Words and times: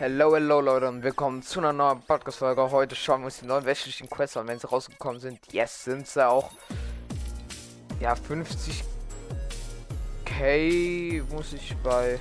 Hello, 0.00 0.32
hello 0.32 0.60
Leute 0.60 0.86
und 0.86 1.02
willkommen 1.02 1.42
zu 1.42 1.58
einer 1.58 1.72
neuen 1.72 2.00
Podcast-Folge. 2.02 2.70
Heute 2.70 2.94
schauen 2.94 3.22
wir 3.22 3.24
uns 3.24 3.40
die 3.40 3.46
neuen 3.46 3.66
wöchentlichen 3.66 4.08
Quests 4.08 4.36
an, 4.36 4.46
wenn 4.46 4.60
sie 4.60 4.68
rausgekommen 4.68 5.18
sind. 5.18 5.40
Yes, 5.52 5.82
sind 5.82 6.06
sie 6.06 6.24
auch. 6.24 6.52
Ja, 7.98 8.12
50k 8.14 8.84
muss 11.32 11.52
ich 11.52 11.76
bei 11.82 12.20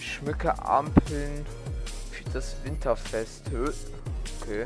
Schmücke 0.00 0.60
Ampeln 0.64 1.46
für 2.10 2.24
das 2.32 2.56
Winterfest. 2.64 3.44
Okay. 3.52 4.64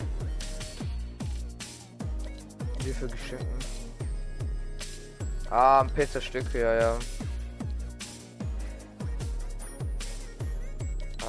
Für 2.98 3.06
Geschenken? 3.06 3.58
Ah, 5.50 5.82
ein 5.82 5.90
Pizzastück, 5.90 6.54
ja, 6.54 6.74
ja. 6.74 6.98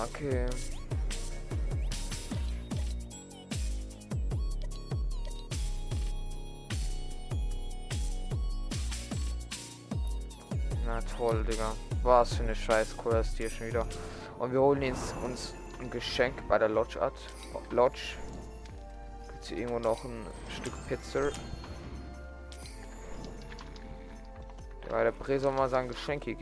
Okay. 0.02 0.46
Na 10.86 11.02
toll, 11.18 11.44
Digga. 11.44 11.74
Was 12.02 12.36
für 12.36 12.44
eine 12.44 12.56
scheiß 12.56 12.96
Quest 12.98 13.36
hier 13.38 13.50
schon 13.50 13.68
wieder. 13.68 13.86
Und 14.40 14.54
wir 14.54 14.62
holen 14.62 14.82
jetzt 14.84 15.14
uns 15.22 15.54
ein 15.82 15.90
Geschenk 15.90 16.48
bei 16.48 16.58
der 16.58 16.70
Lodge 16.70 17.02
ab. 17.02 17.14
Lodge. 17.72 18.16
Gibt's 19.28 19.50
hier 19.50 19.58
irgendwo 19.58 19.80
noch 19.80 20.06
ein 20.06 20.26
Stück 20.50 20.74
Pizza. 20.88 21.32
Ja, 24.90 25.04
der 25.04 25.12
Prä 25.12 25.38
soll 25.40 25.52
mal 25.52 25.68
sein 25.68 25.90
Geschenk 25.90 26.24
hier 26.24 26.36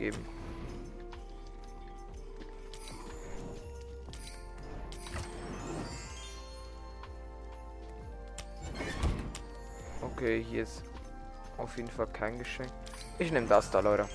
Okay, 10.18 10.42
hier 10.42 10.64
ist 10.64 10.82
auf 11.58 11.76
jeden 11.76 11.88
Fall 11.88 12.08
kein 12.08 12.40
Geschenk. 12.40 12.72
Ich 13.20 13.30
nehme 13.30 13.46
das 13.46 13.70
da, 13.70 13.78
Leute. 13.78 14.08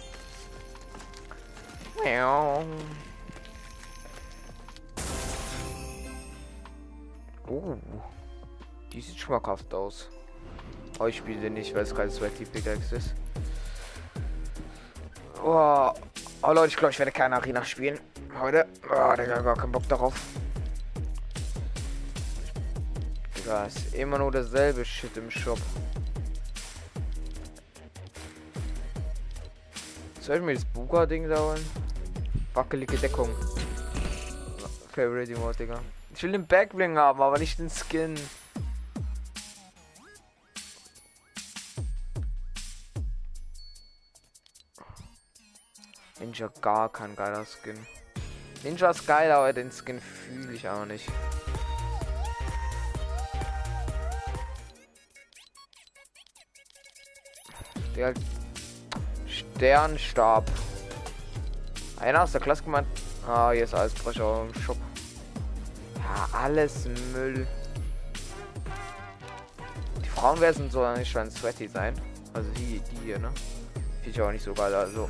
Oh. 7.48 7.78
Die 8.92 9.00
sieht 9.00 9.18
schmackhaft 9.18 9.74
aus. 9.74 10.10
Aber 11.00 11.08
ich 11.08 11.16
spiele 11.16 11.50
nicht, 11.50 11.74
weil 11.74 11.84
es 11.84 11.96
kein 11.96 12.12
Sweaty 12.12 12.44
Pickaxe 12.44 12.98
ist. 12.98 13.16
Oh. 15.42 15.90
oh 16.42 16.52
Leute, 16.52 16.68
ich 16.68 16.76
glaube, 16.76 16.92
ich 16.92 17.00
werde 17.00 17.14
keine 17.14 17.38
Arena 17.38 17.64
spielen. 17.64 17.98
Heute. 18.42 18.68
Oh, 18.90 19.16
Digga, 19.16 19.40
gar 19.40 19.56
keinen 19.56 19.72
Bock 19.72 19.88
darauf. 19.88 20.16
Digga, 23.44 23.66
ist 23.66 23.94
immer 23.94 24.20
nur 24.20 24.32
dasselbe 24.32 24.86
Shit 24.86 25.18
im 25.18 25.30
Shop. 25.30 25.60
Soll 30.22 30.38
ich 30.38 30.42
mir 30.42 30.54
das 30.54 30.64
Buga-Ding 30.64 31.28
dauern? 31.28 31.60
Wackelige 32.54 32.98
Deckung. 32.98 33.30
Favorite 34.94 35.36
Mode, 35.36 35.58
Digga. 35.58 35.80
Ich 36.16 36.24
will 36.24 36.32
den 36.32 36.48
Backbling 36.48 36.98
haben, 36.98 37.22
aber 37.22 37.38
nicht 37.38 37.60
den 37.60 37.70
Skin. 37.70 38.16
Ninja 46.20 46.50
gar 46.62 46.90
kein 46.90 47.14
geiler 47.18 47.46
Skin. 47.46 47.86
Ninja 48.64 48.92
ist 48.92 49.06
geil, 49.06 49.30
aber 49.32 49.52
den 49.52 49.70
Skin 49.70 50.00
fühle 50.00 50.54
ich 50.54 50.70
auch 50.70 50.86
nicht. 50.86 51.10
Der 58.04 58.14
Sternstab. 59.26 60.52
Einer 62.02 62.24
aus 62.24 62.34
der 62.34 62.42
Klasse 62.42 62.64
gemeint. 62.64 62.86
Ah, 63.26 63.52
hier 63.52 63.64
ist 63.64 63.74
alles 63.74 63.94
Brecher 63.94 64.46
im 64.46 64.62
Shop. 64.62 64.76
Ja, 65.96 66.28
alles 66.38 66.86
Müll. 67.14 67.48
Die 70.04 70.10
Frauenversen 70.10 70.70
sollen 70.70 71.00
nicht 71.00 71.12
schon 71.14 71.32
sweaty 71.32 71.70
sein. 71.70 71.94
Also 72.34 72.50
die, 72.58 72.82
die 72.92 73.06
hier, 73.06 73.20
ne? 73.20 73.32
Finde 74.02 74.10
ich 74.10 74.22
auch 74.22 74.32
nicht 74.34 74.44
so 74.44 74.54
geil, 74.54 74.76
also. 74.76 75.10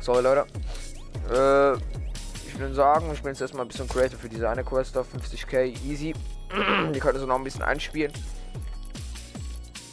Sorry, 0.00 0.22
Leute. 0.22 0.44
Äh, 1.30 1.74
ich 2.48 2.58
würde 2.58 2.74
sagen, 2.74 3.12
ich 3.12 3.22
bin 3.22 3.30
jetzt 3.30 3.42
erstmal 3.42 3.64
ein 3.64 3.68
bisschen 3.68 3.88
creative 3.88 4.18
für 4.18 4.28
diese 4.28 4.50
eine 4.50 4.64
Quest 4.64 4.98
auf 4.98 5.06
50k. 5.14 5.66
Easy. 5.84 6.14
Die 6.94 6.98
könnte 6.98 7.20
so 7.20 7.26
noch 7.26 7.36
ein 7.36 7.44
bisschen 7.44 7.62
einspielen. 7.62 8.12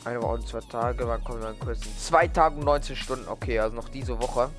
Eine 0.06 0.22
Woche 0.22 0.34
und 0.34 0.47
zwei 0.47 0.62
Tage, 0.62 1.08
wann 1.08 1.24
kommen 1.24 1.42
wir 1.42 1.53
kurz? 1.53 1.81
Zwei 1.97 2.28
Tage 2.28 2.56
und 2.56 2.66
19 2.66 2.96
Stunden, 2.96 3.28
okay, 3.28 3.59
also 3.59 3.75
noch 3.75 3.90
diese 3.90 4.20
Woche. 4.20 4.50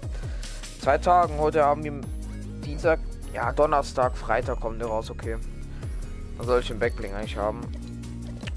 Zwei 0.81 0.99
Tagen, 0.99 1.39
heute 1.39 1.65
haben 1.65 1.85
wir 1.85 2.01
Dienstag, 2.65 3.01
ja, 3.35 3.53
Donnerstag, 3.53 4.17
Freitag 4.17 4.61
kommt 4.61 4.81
der 4.81 4.89
raus, 4.89 5.11
okay. 5.11 5.37
Dann 6.39 6.47
soll 6.47 6.61
ich 6.61 6.69
den 6.69 6.79
Backbling 6.79 7.15
eigentlich 7.15 7.37
haben. 7.37 7.61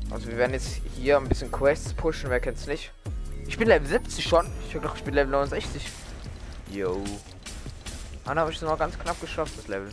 Also 0.09 0.27
wir 0.27 0.37
werden 0.37 0.53
jetzt 0.53 0.81
hier 0.95 1.17
ein 1.17 1.27
bisschen 1.27 1.51
Quests 1.51 1.93
pushen, 1.93 2.29
wer 2.29 2.39
kennt's 2.39 2.67
nicht. 2.67 2.91
Ich 3.47 3.57
bin 3.57 3.67
Level 3.67 3.87
70 3.87 4.23
schon. 4.23 4.45
Ich 4.65 4.71
glaube, 4.71 4.95
ich 4.95 5.03
bin 5.03 5.13
Level 5.13 5.31
69. 5.31 5.89
Yo. 6.71 7.03
Dann 8.25 8.39
habe 8.39 8.51
ich 8.51 8.57
es 8.57 8.61
noch 8.61 8.77
ganz 8.79 8.97
knapp 8.97 9.19
geschafft, 9.19 9.57
das 9.57 9.67
Level. 9.67 9.89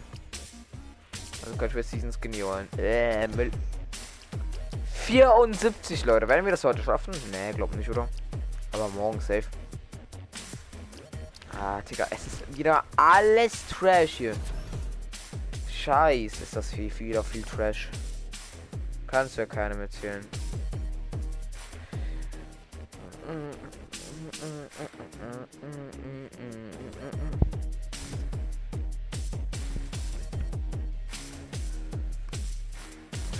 Also 1.51 1.59
kann 1.59 1.69
ich 1.69 1.75
mir 1.75 1.83
diesen 1.83 2.13
Skinny 2.13 2.39
holen. 2.43 2.69
Äh, 2.79 3.27
Müll. 3.27 3.51
74, 5.07 6.05
Leute. 6.05 6.29
Werden 6.29 6.45
wir 6.45 6.53
das 6.53 6.63
heute 6.63 6.81
schaffen? 6.81 7.13
Nee, 7.33 7.53
glaub 7.57 7.75
nicht, 7.75 7.91
oder? 7.91 8.09
Aber 8.71 8.89
morgen 8.91 9.19
safe. 9.19 9.43
Ah, 11.61 11.81
Digga, 11.81 12.07
es 12.11 12.25
ist 12.25 12.57
wieder 12.57 12.85
alles 12.97 13.67
Trash 13.67 14.13
hier. 14.13 14.35
Scheiße, 15.69 16.45
ist 16.45 16.55
das 16.55 16.73
viel, 16.73 16.97
wieder 17.01 17.25
viel 17.25 17.43
Trash. 17.43 17.89
Kannst 19.09 19.37
du 19.37 19.41
ja 19.41 19.47
keine 19.47 19.75
mitzählen. 19.75 20.25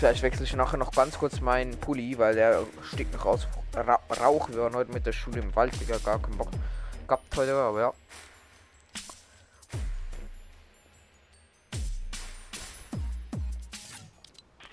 Vielleicht 0.01 0.23
wechsle 0.23 0.47
ich 0.47 0.57
nachher 0.57 0.79
noch 0.79 0.93
ganz 0.93 1.19
kurz 1.19 1.43
meinen 1.43 1.77
Pulli, 1.79 2.17
weil 2.17 2.35
der 2.35 2.65
stickt 2.83 3.13
noch 3.13 3.27
raus. 3.27 3.47
Ra 3.75 4.01
Rauch. 4.19 4.49
Wir 4.49 4.63
waren 4.63 4.75
heute 4.75 4.91
mit 4.93 5.05
der 5.05 5.13
Schule 5.13 5.43
im 5.43 5.55
Wald, 5.55 5.79
Digga, 5.79 5.99
gar 5.99 6.19
keinen 6.19 6.39
Bock 6.39 6.49
gehabt 7.07 7.37
heute, 7.37 7.55
aber 7.55 7.81
ja. 7.81 7.93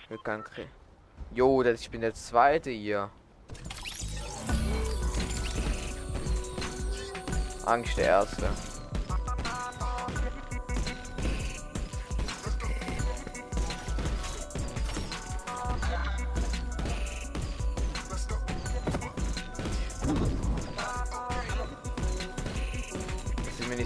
Wir 0.07 0.45
Jo, 1.33 1.61
ich 1.61 1.89
bin 1.91 1.99
der 1.99 2.13
zweite 2.13 2.69
hier. 2.69 3.09
Eigentlich 7.65 7.95
der 7.95 8.05
erste. 8.05 8.49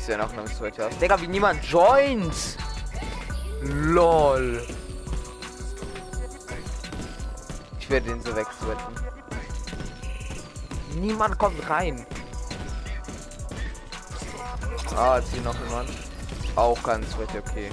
Nicht 0.02 0.08
sehr 0.08 0.18
nach 0.18 0.34
einem 0.34 0.48
Sweater. 0.48 0.90
Digga, 1.00 1.22
wie 1.22 1.28
niemand 1.28 1.64
joint. 1.64 2.34
LOL. 3.62 4.66
Ich 7.80 7.88
werde 7.88 8.10
den 8.10 8.20
so 8.20 8.36
wegsweaten. 8.36 8.96
Niemand 10.96 11.38
kommt 11.38 11.70
rein. 11.70 12.04
Ah, 14.96 15.20
jetzt 15.20 15.34
hier 15.34 15.44
noch 15.44 15.54
jemand. 15.68 15.92
Auch 16.56 16.82
kein 16.82 17.04
Sweaty, 17.08 17.38
okay. 17.38 17.70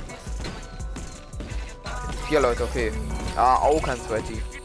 Vier 2.29 2.41
Leute, 2.41 2.65
okay. 2.65 2.93
Ah, 3.37 3.55
auch 3.55 3.83
kein. 3.83 3.97
Das 3.97 4.58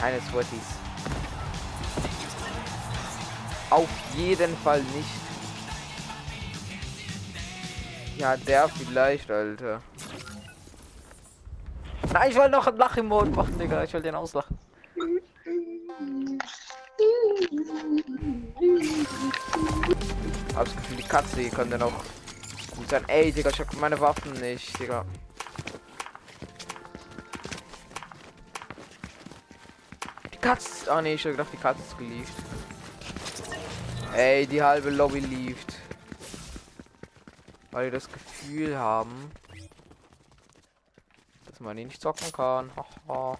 keine 0.00 0.20
Sweaties. 0.20 0.78
Auf 3.70 3.88
jeden 4.14 4.56
Fall 4.58 4.82
nicht. 4.82 5.08
Ja, 8.16 8.36
der 8.36 8.68
vielleicht, 8.68 9.30
Alter. 9.30 9.82
Nein, 12.12 12.30
ich 12.30 12.36
wollte 12.36 12.50
noch 12.50 12.66
einen 12.66 12.78
Lach-Emote 12.78 13.30
machen, 13.30 13.58
Digga. 13.58 13.84
Ich 13.84 13.92
will 13.92 14.02
den 14.02 14.14
auslachen. 14.14 14.58
Hab 20.56 20.64
das 20.64 20.76
Gefühl, 20.76 20.96
die 20.96 21.02
Katze 21.02 21.36
die 21.36 21.50
kann 21.50 21.70
dann 21.70 21.82
auch 21.82 21.92
gut 22.76 22.88
sein. 22.88 23.04
Ey, 23.08 23.30
Digga, 23.30 23.50
ich 23.50 23.60
hab 23.60 23.72
meine 23.74 24.00
Waffen 24.00 24.32
nicht, 24.32 24.78
Digga. 24.80 25.04
Die 30.38 30.42
Katze. 30.42 30.92
Ah, 30.92 31.02
nee, 31.02 31.14
ich 31.14 31.24
hab 31.24 31.32
gedacht, 31.32 31.52
die 31.52 31.56
Katze 31.56 31.82
ist 31.82 31.98
gelieft. 31.98 32.32
Ey, 34.14 34.46
die 34.46 34.62
halbe 34.62 34.90
Lobby 34.90 35.18
lieft. 35.18 35.74
Weil 37.72 37.86
die 37.86 37.90
das 37.90 38.10
Gefühl 38.10 38.78
haben, 38.78 39.32
dass 41.44 41.58
man 41.58 41.76
ihn 41.76 41.88
nicht 41.88 42.00
zocken 42.00 42.30
kann. 42.32 42.70
Haha. 43.08 43.36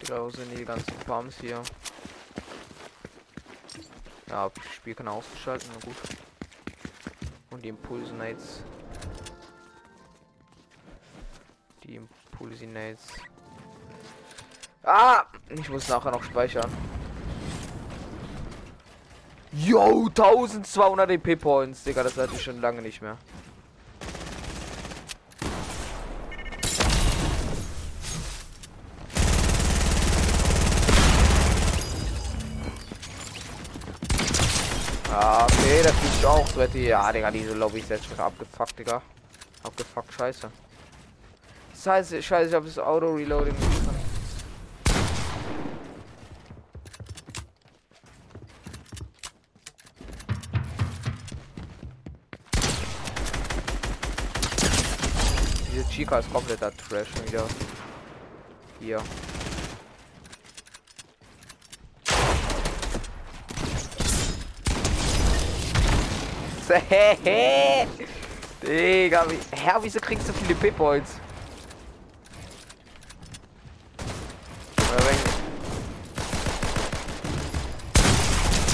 Digga, 0.00 0.30
sind 0.30 0.56
die 0.56 0.64
ganzen 0.64 0.96
Pumps 1.04 1.36
hier? 1.40 1.60
Ja, 4.28 4.50
Spiel 4.72 4.94
kann 4.94 5.08
ausgeschalten, 5.08 5.68
na 5.74 5.80
gut. 5.84 5.96
Und 7.50 7.64
die 7.64 7.70
Impulsinates. 7.70 8.62
Die 8.62 8.67
Impulsinates. 12.62 13.06
Ah! 14.82 15.24
Ich 15.50 15.68
muss 15.68 15.88
nachher 15.88 16.10
noch 16.10 16.22
speichern. 16.22 16.70
Yo, 19.52 20.08
1200 20.08 21.10
EP 21.10 21.40
Points, 21.40 21.84
Digga, 21.84 22.02
das 22.02 22.16
hatte 22.16 22.34
ich 22.34 22.42
schon 22.42 22.60
lange 22.60 22.82
nicht 22.82 23.00
mehr. 23.00 23.16
Ah, 35.10 35.44
okay, 35.44 35.82
das 35.82 35.92
ist 35.92 36.24
auch 36.24 36.46
so 36.46 36.62
ja, 36.62 37.12
Digga, 37.12 37.30
diese 37.30 37.54
Lobby 37.54 37.80
ist 37.80 37.90
jetzt 37.90 38.06
schon 38.06 38.18
abgefuckt, 38.20 38.78
Digga. 38.78 39.02
Abgefuckt, 39.64 40.12
scheiße. 40.12 40.50
Scheiße, 41.82 42.20
scheiße, 42.20 42.48
ich 42.48 42.54
hab 42.54 42.64
das 42.64 42.78
Auto-Reloading 42.78 43.54
Chica 55.88 56.18
ist 56.18 56.32
kompletter 56.32 56.70
Trash 56.76 57.08
wieder. 57.26 57.44
Hier. 58.80 59.02
Digga, 68.62 69.24
wie, 69.28 69.38
Herr, 69.56 69.82
wieso 69.82 69.98
kriegst 69.98 70.28
du 70.28 70.32
viele 70.32 70.54
Pip-Points? 70.54 71.14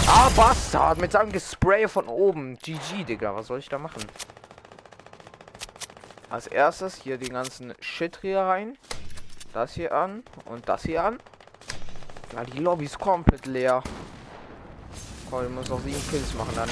Ah, 0.07 0.24
Bastard, 0.37 0.99
mit 0.99 1.13
seinem 1.13 1.31
Gespray 1.31 1.87
von 1.87 2.09
oben. 2.09 2.59
GG, 2.59 3.05
Digga, 3.05 3.37
was 3.37 3.47
soll 3.47 3.61
ich 3.61 3.69
da 3.69 3.79
machen? 3.79 4.05
Als 6.29 6.49
erstes 6.49 6.97
hier 6.97 7.19
die 7.19 7.29
ganzen 7.29 7.73
Shit 7.79 8.19
hier 8.21 8.41
rein. 8.41 8.77
Das 9.53 9.75
hier 9.75 9.95
an 9.95 10.25
und 10.47 10.69
das 10.69 10.83
hier 10.83 11.05
an. 11.05 11.21
Ja, 12.33 12.43
die 12.43 12.59
Lobby 12.59 12.87
ist 12.87 12.99
komplett 12.99 13.47
leer. 13.47 13.81
Komm, 15.31 15.45
ich 15.45 15.51
muss 15.51 15.69
noch 15.69 15.81
sieben 15.83 16.03
Kills 16.11 16.35
machen 16.35 16.53
dann. 16.57 16.69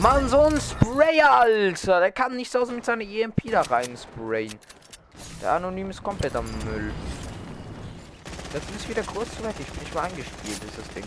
Mann, 0.00 0.26
so 0.26 0.40
ein 0.40 0.58
Sprayer, 0.58 1.32
Alter. 1.32 2.00
Der 2.00 2.12
kann 2.12 2.34
nicht 2.34 2.50
so 2.50 2.64
mit 2.64 2.86
seiner 2.86 3.04
EMP 3.04 3.50
da 3.50 3.60
rein 3.60 3.94
sprayen. 3.94 4.58
Der 5.40 5.52
Anonym 5.52 5.90
ist 5.90 6.02
komplett 6.02 6.34
am 6.34 6.46
Müll. 6.64 6.92
Das 8.52 8.62
ist 8.74 8.88
wieder 8.88 9.02
kurz 9.02 9.36
zu 9.36 9.44
weit. 9.44 9.54
Ich 9.60 9.66
bin 9.66 9.80
nicht 9.80 9.94
mal 9.94 10.02
eingespielt, 10.02 10.64
ist 10.64 10.78
das 10.78 10.88
Ding. 10.94 11.04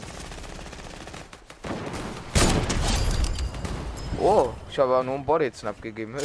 Oh, 4.19 4.50
ich 4.69 4.80
habe 4.80 4.94
aber 4.94 5.04
nur 5.04 5.16
einen 5.16 5.25
Body 5.25 5.51
Snap 5.54 5.81
gegeben. 5.81 6.16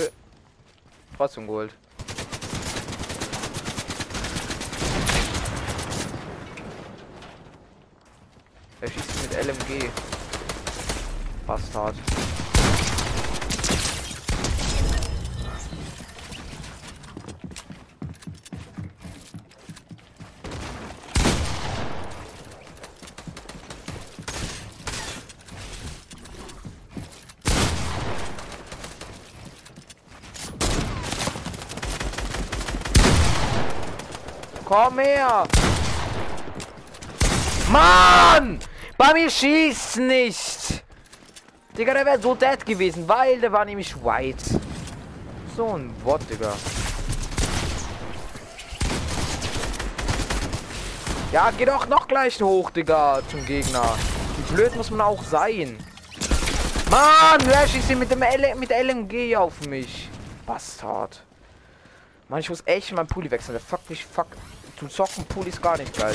Trotzdem 1.16 1.46
Gold. 1.46 1.72
Er 8.82 8.88
schießt 8.88 9.22
mit 9.22 9.44
LMG. 9.44 9.90
Bastard. 11.46 11.96
Her! 35.26 35.46
Mann! 37.70 38.58
Bei 38.96 39.12
mir 39.12 39.30
schießt 39.30 39.98
nicht! 39.98 40.84
Digga, 41.76 41.92
der 41.92 42.06
wäre 42.06 42.20
so 42.20 42.34
dead 42.34 42.64
gewesen, 42.64 43.06
weil 43.06 43.40
der 43.40 43.52
war 43.52 43.64
nämlich 43.64 43.94
white. 44.02 44.60
So 45.56 45.76
ein 45.76 45.92
Bot, 46.04 46.20
Digga. 46.30 46.54
Ja, 51.32 51.50
geh 51.50 51.66
doch 51.66 51.86
noch 51.86 52.08
gleich 52.08 52.40
hoch, 52.40 52.70
Digga, 52.70 53.20
zum 53.28 53.44
Gegner. 53.44 53.94
Wie 54.36 54.54
blöd 54.54 54.74
muss 54.76 54.90
man 54.90 55.02
auch 55.02 55.22
sein? 55.22 55.76
Mann, 56.90 57.40
wer 57.44 57.66
schießt 57.66 57.94
mit 57.96 58.10
dem 58.10 58.22
L 58.22 58.54
mit 58.54 58.70
LMG 58.70 59.36
auf 59.36 59.60
mich? 59.66 60.08
Bastard. 60.46 61.22
Mann, 62.28 62.40
ich 62.40 62.48
muss 62.48 62.62
echt 62.64 62.92
mein 62.92 63.06
Pulli 63.06 63.30
wechseln. 63.30 63.54
Der 63.54 63.60
fuck 63.60 63.80
mich, 63.90 64.04
fuck. 64.04 64.28
Zu 64.78 64.88
zocken 64.88 65.24
Pulli 65.24 65.48
ist 65.48 65.62
gar 65.62 65.78
nicht 65.78 65.96
geil. 65.96 66.14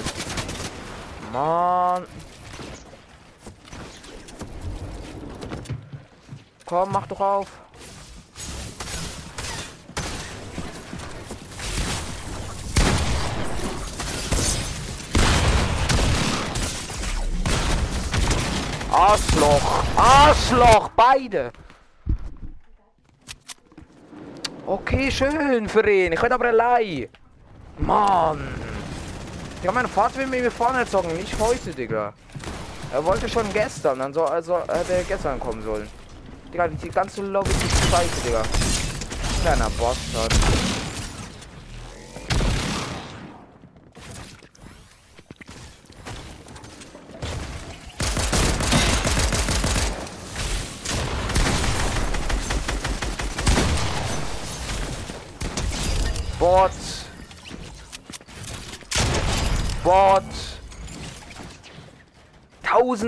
Mann. 1.33 2.05
Komm, 6.65 6.91
mach 6.91 7.07
doch 7.07 7.19
auf. 7.19 7.47
Arschloch! 18.91 19.83
Arschloch! 19.97 20.89
Beide! 20.89 21.51
Okay, 24.67 25.09
schön 25.11 25.67
für 25.67 25.89
ihn. 25.89 26.13
Ich 26.13 26.21
will 26.21 26.31
aber 26.31 26.45
allein. 26.45 27.09
Mann. 27.81 28.47
Ja, 29.63 29.71
mein 29.71 29.87
Vater 29.87 30.19
will 30.19 30.27
mir 30.27 30.51
vorne 30.51 30.85
zocken, 30.85 31.15
nicht 31.15 31.37
heute, 31.39 31.71
Digga. 31.71 32.13
Er 32.93 33.05
wollte 33.05 33.29
schon 33.29 33.51
gestern, 33.53 33.99
dann 33.99 34.13
soll 34.13 34.27
also 34.27 34.59
hätte 34.67 34.93
er 34.93 35.03
gestern 35.03 35.39
kommen 35.39 35.61
sollen. 35.63 35.87
Digga, 36.51 36.67
die 36.67 36.89
ganze 36.89 37.21
Lobby 37.21 37.49
ist 37.49 37.89
scheiße, 37.89 38.21
Digga. 38.25 38.43
Kleiner 39.41 39.69
Bastard. 39.79 40.33
Bot. 56.39 56.71
Bot. 59.83 60.23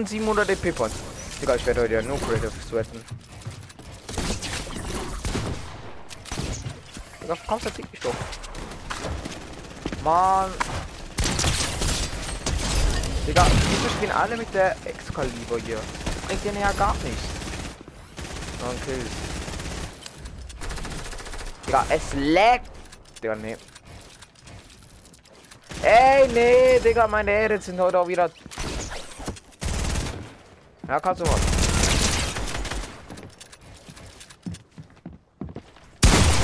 1700 0.05 0.49
EP 0.49 0.75
Points. 0.75 0.95
Digga, 1.41 1.55
ich 1.55 1.65
werde 1.65 1.81
heute 1.81 1.93
ja 1.93 2.01
nur 2.01 2.19
Creative 2.19 2.51
sweaten. 2.67 3.03
Digga, 7.21 7.37
komm, 7.47 7.59
verzieh 7.59 7.83
mich 7.89 8.01
doch. 8.01 8.13
Mann. 10.03 10.51
Digga, 13.25 13.45
wieso 13.45 13.89
spielen 13.95 14.11
alle 14.11 14.35
mit 14.35 14.53
der 14.53 14.75
Excalibur 14.83 15.59
hier? 15.59 15.79
Bringt 16.27 16.43
denen 16.43 16.59
ja 16.59 16.71
gar 16.73 16.93
nichts. 16.95 17.23
Neun 18.61 18.81
Kills. 18.85 19.11
Digga, 21.65 21.85
es 21.89 22.01
laggt. 22.13 22.71
Digga, 23.21 23.35
nee. 23.35 23.57
Ey, 25.81 26.27
nee, 26.27 26.79
Digga, 26.79 27.07
meine 27.07 27.31
Edits 27.31 27.65
sind 27.65 27.79
heute 27.79 27.99
auch 27.99 28.07
wieder. 28.07 28.29
Ja, 30.93 30.99
kannst 30.99 31.21
du 31.21 31.25
mal. 31.25 31.35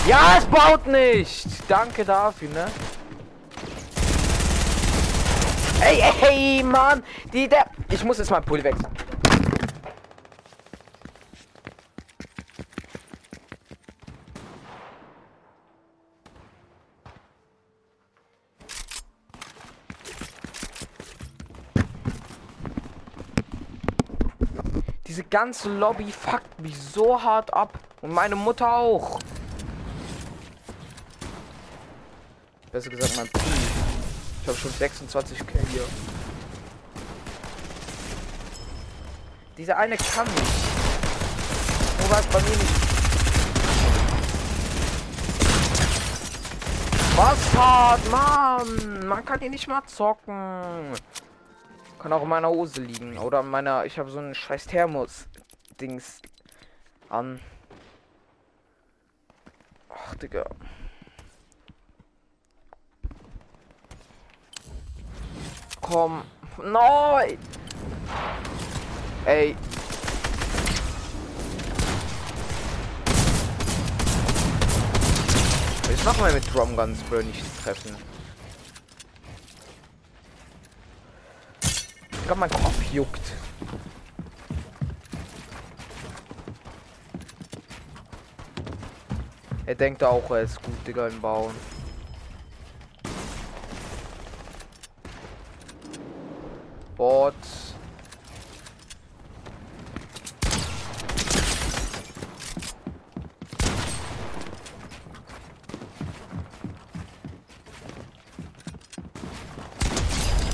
Ja, 0.07 0.37
es 0.39 0.45
baut 0.45 0.87
nicht. 0.87 1.45
Danke 1.67 2.03
dafür, 2.03 2.49
ne? 2.49 2.65
Ey, 5.81 6.01
ey, 6.27 6.63
Mann. 6.63 7.03
Die, 7.31 7.47
der. 7.47 7.67
Ich 7.91 8.03
muss 8.03 8.17
jetzt 8.17 8.31
mal 8.31 8.41
Pool 8.41 8.63
wechseln. 8.63 8.87
Ganze 25.29 25.69
Lobby 25.69 26.11
fuckt 26.11 26.59
mich 26.59 26.77
so 26.77 27.21
hart 27.21 27.53
ab. 27.53 27.79
Und 28.01 28.13
meine 28.13 28.35
Mutter 28.35 28.71
auch. 28.73 29.19
Besser 32.71 32.89
gesagt, 32.89 33.17
mein 33.17 33.27
Pool. 33.29 33.41
Ich 34.41 34.47
habe 34.47 34.57
schon 34.57 34.71
26 34.71 35.39
K 35.39 35.59
hier. 35.71 35.83
Dieser 39.57 39.77
eine 39.77 39.97
kann 39.97 40.25
nicht. 40.25 40.69
Nur 41.99 42.17
es 42.17 42.25
bei 42.27 42.41
mir 42.41 42.49
nicht. 42.49 42.89
Was 47.15 47.53
hat, 47.57 48.09
Mann? 48.09 49.07
Man 49.07 49.25
kann 49.25 49.39
hier 49.39 49.49
nicht 49.49 49.67
mal 49.67 49.83
zocken. 49.85 50.93
Kann 51.99 52.13
auch 52.13 52.23
in 52.23 52.29
meiner 52.29 52.49
Hose 52.49 52.81
liegen. 52.81 53.17
Oder 53.17 53.41
in 53.41 53.49
meiner. 53.49 53.85
Ich 53.85 53.99
habe 53.99 54.09
so 54.09 54.19
einen 54.19 54.33
scheiß 54.33 54.67
Thermos-Dings 54.67 56.21
an. 57.09 57.41
Ach, 59.89 60.15
Digga. 60.15 60.45
Komm. 65.81 66.23
Nein! 66.63 67.37
Ey. 69.25 69.55
Ich 75.93 76.05
mach 76.05 76.17
mal 76.17 76.31
mit 76.31 76.53
Drum 76.53 76.75
Guns, 76.77 77.01
Bro, 77.03 77.23
nicht 77.23 77.43
treffen. 77.63 77.95
Ich 82.29 82.31
glaube, 82.35 82.41
mein 82.41 82.63
Kopf 82.63 82.93
juckt. 82.93 83.33
Er 89.65 89.73
denkt 89.73 90.03
auch, 90.03 90.29
er 90.29 90.41
ist 90.41 90.61
gut, 90.61 90.75
Digga, 90.85 91.07
im 91.07 91.19
Bauen. 91.19 91.55
Bot. 96.95 97.33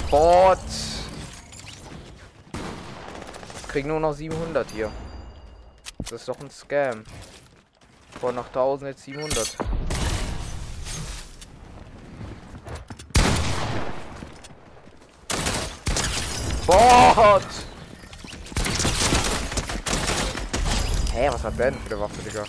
Bot. 0.09 0.74
Kriegen 3.75 3.89
nur 3.89 3.99
noch 3.99 4.13
700 4.13 4.71
hier. 4.71 4.89
Das 5.97 6.13
ist 6.13 6.29
doch 6.29 6.39
ein 6.39 6.49
Scam. 6.49 7.03
Vor 8.21 8.31
noch 8.31 8.47
1000 8.47 8.91
jetzt 8.91 9.03
700. 9.03 9.57
Bot! 16.65 17.43
Hä, 21.11 21.19
hey, 21.19 21.33
was 21.33 21.43
hat 21.43 21.57
Ben 21.57 21.73
für 21.73 21.95
eine 21.95 21.99
Waffe, 21.99 22.21
Digga? 22.21 22.45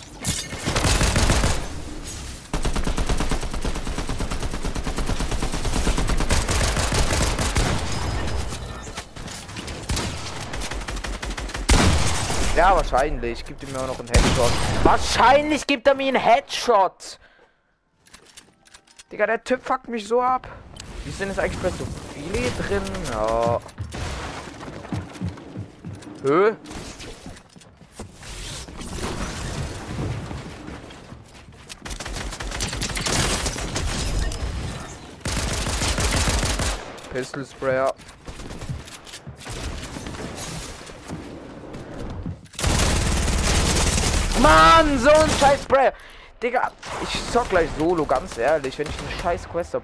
Ja, 12.57 12.75
wahrscheinlich. 12.75 13.45
Gibt 13.45 13.71
mir 13.71 13.79
auch 13.79 13.85
noch 13.85 13.99
einen 13.99 14.07
Headshot. 14.07 14.51
Wahrscheinlich 14.81 15.67
gibt 15.67 15.85
er 15.85 15.93
mir 15.93 16.07
einen 16.07 16.15
Headshot. 16.19 17.19
Digga, 19.11 19.27
der 19.27 19.43
Typ 19.43 19.63
fuckt 19.63 19.87
mich 19.87 20.07
so 20.07 20.23
ab. 20.23 20.47
Wie 21.05 21.11
sind 21.11 21.29
es 21.29 21.37
eigentlich 21.37 21.73
so 21.77 21.85
viele 22.15 22.49
drin? 22.49 22.81
Ja. 23.11 23.61
Hö? 26.23 26.55
Pistol 37.13 37.45
Sprayer. 37.45 37.93
Mann, 44.77 44.99
so 44.99 45.09
ein 45.09 45.29
scheiß 45.39 45.63
Sprayer. 45.63 45.93
Digga, 46.41 46.71
ich 47.01 47.31
zock 47.31 47.49
gleich 47.49 47.67
solo, 47.79 48.05
ganz 48.05 48.37
ehrlich. 48.37 48.77
Wenn 48.77 48.87
ich 48.87 48.99
eine 48.99 49.21
scheiß 49.21 49.49
Quest 49.49 49.73
hab. 49.73 49.81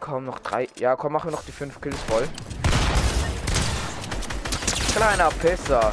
Komm, 0.00 0.24
noch 0.24 0.40
drei. 0.40 0.66
Ja, 0.74 0.96
komm, 0.96 1.12
machen 1.12 1.28
wir 1.28 1.36
noch 1.36 1.44
die 1.44 1.52
fünf 1.52 1.80
Kills 1.80 2.00
voll. 2.08 2.26
Kleiner 4.92 5.28
Pisser. 5.40 5.92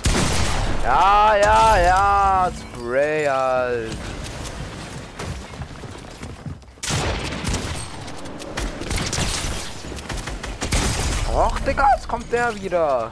Ja, 0.84 1.36
ja, 1.36 1.78
ja. 1.78 2.52
Spray, 2.60 3.26
halt. 3.26 3.92
Och, 11.32 11.60
Digga, 11.60 11.88
jetzt 11.96 12.08
kommt 12.08 12.34
der 12.34 12.56
wieder. 12.56 13.12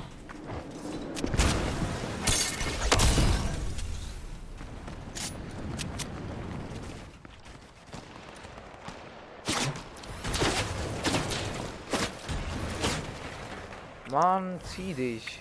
Mann, 14.12 14.60
zieh 14.64 14.94
dich. 14.94 15.40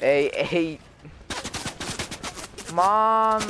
Ey, 0.00 0.28
ey. 0.28 0.80
Mann. 2.72 3.42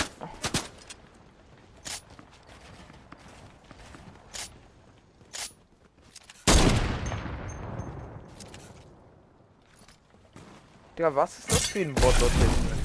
Digga, 10.99 11.15
was 11.15 11.39
ist 11.39 11.53
das 11.53 11.67
für 11.67 11.79
ein 11.79 11.95
Bot 11.95 12.15
dort 12.19 12.33
hinten? 12.33 12.79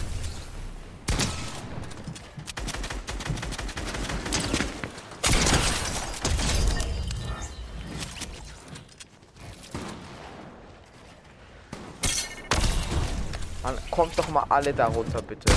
Mann, 13.64 13.78
kommt 13.90 14.20
doch 14.20 14.23
mal 14.34 14.46
alle 14.50 14.74
da 14.74 14.88
runter, 14.88 15.22
bitte. 15.22 15.52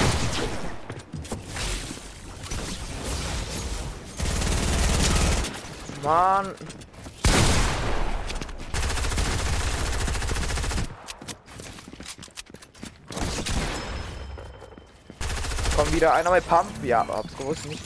Mann. 6.03 6.55
Komm 15.75 15.93
wieder 15.93 16.15
einer 16.15 16.31
bei 16.31 16.41
Pump. 16.41 16.85
Ja, 16.85 17.05
hab's 17.09 17.37
gewusst 17.37 17.67
nicht. 17.67 17.83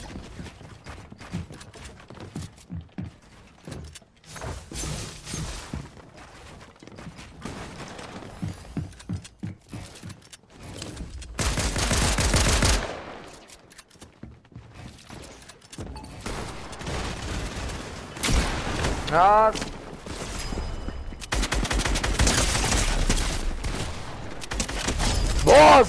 Ja. 19.11 19.53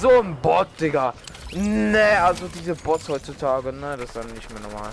So 0.00 0.20
ein 0.20 0.34
Bot, 0.40 0.68
Digga. 0.80 1.12
Ne, 1.52 2.18
also 2.22 2.48
diese 2.48 2.74
Bots 2.74 3.08
heutzutage, 3.08 3.72
ne, 3.72 3.94
das 3.96 4.06
ist 4.06 4.16
dann 4.16 4.26
nicht 4.32 4.50
mehr 4.50 4.60
normal. 4.62 4.90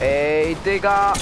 Ey, 0.00 0.56
Digga. 0.64 1.12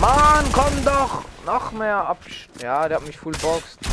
Mann, 0.00 0.44
komm 0.52 0.84
doch. 0.84 1.24
Noch 1.46 1.72
mehr 1.72 1.96
ab. 1.96 2.18
Ja, 2.62 2.86
der 2.86 2.98
hat 2.98 3.06
mich 3.06 3.16
full 3.16 3.32
boxt. 3.42 3.83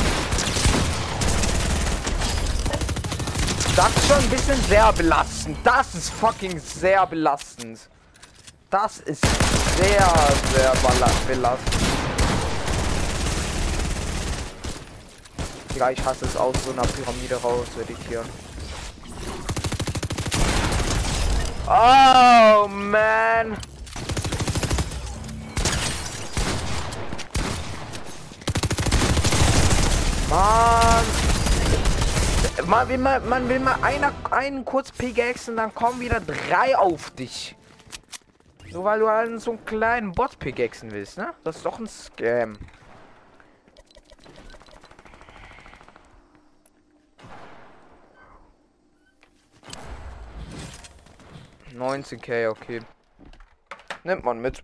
Das 3.75 3.95
ist 3.95 4.07
schon 4.07 4.17
ein 4.17 4.29
bisschen 4.29 4.61
sehr 4.63 4.91
belastend. 4.91 5.57
Das 5.63 5.95
ist 5.95 6.09
fucking 6.09 6.59
sehr 6.59 7.07
belastend. 7.07 7.79
Das 8.69 8.99
ist 8.99 9.21
sehr, 9.77 10.13
sehr 10.53 10.73
belastend. 11.27 11.77
Ja, 15.77 15.89
ich 15.89 16.03
hasse 16.03 16.25
es 16.25 16.35
aus 16.35 16.53
so 16.65 16.71
einer 16.71 16.81
Pyramide 16.81 17.35
raus 17.35 17.65
zu 17.73 17.81
editieren. 17.81 18.27
Oh 21.65 22.67
man. 22.67 23.57
Mann. 30.29 31.30
Man 32.71 32.87
will 32.87 32.99
mal, 32.99 33.19
man 33.19 33.49
will 33.49 33.59
mal 33.59 33.83
einer, 33.83 34.13
einen 34.31 34.63
kurz 34.63 34.93
pickaxen, 34.93 35.57
dann 35.57 35.75
kommen 35.75 35.99
wieder 35.99 36.21
drei 36.21 36.77
auf 36.77 37.11
dich. 37.11 37.57
Nur 38.71 38.85
weil 38.85 39.01
du 39.01 39.09
halt 39.09 39.41
so 39.41 39.51
einen 39.51 39.65
kleinen 39.65 40.13
Bot 40.13 40.39
pickaxen 40.39 40.89
willst, 40.89 41.17
ne? 41.17 41.33
Das 41.43 41.57
ist 41.57 41.65
doch 41.65 41.79
ein 41.79 41.87
Scam. 41.87 42.57
19k, 51.75 52.51
okay. 52.51 52.79
Nimmt 54.05 54.23
man 54.23 54.39
mit. 54.39 54.61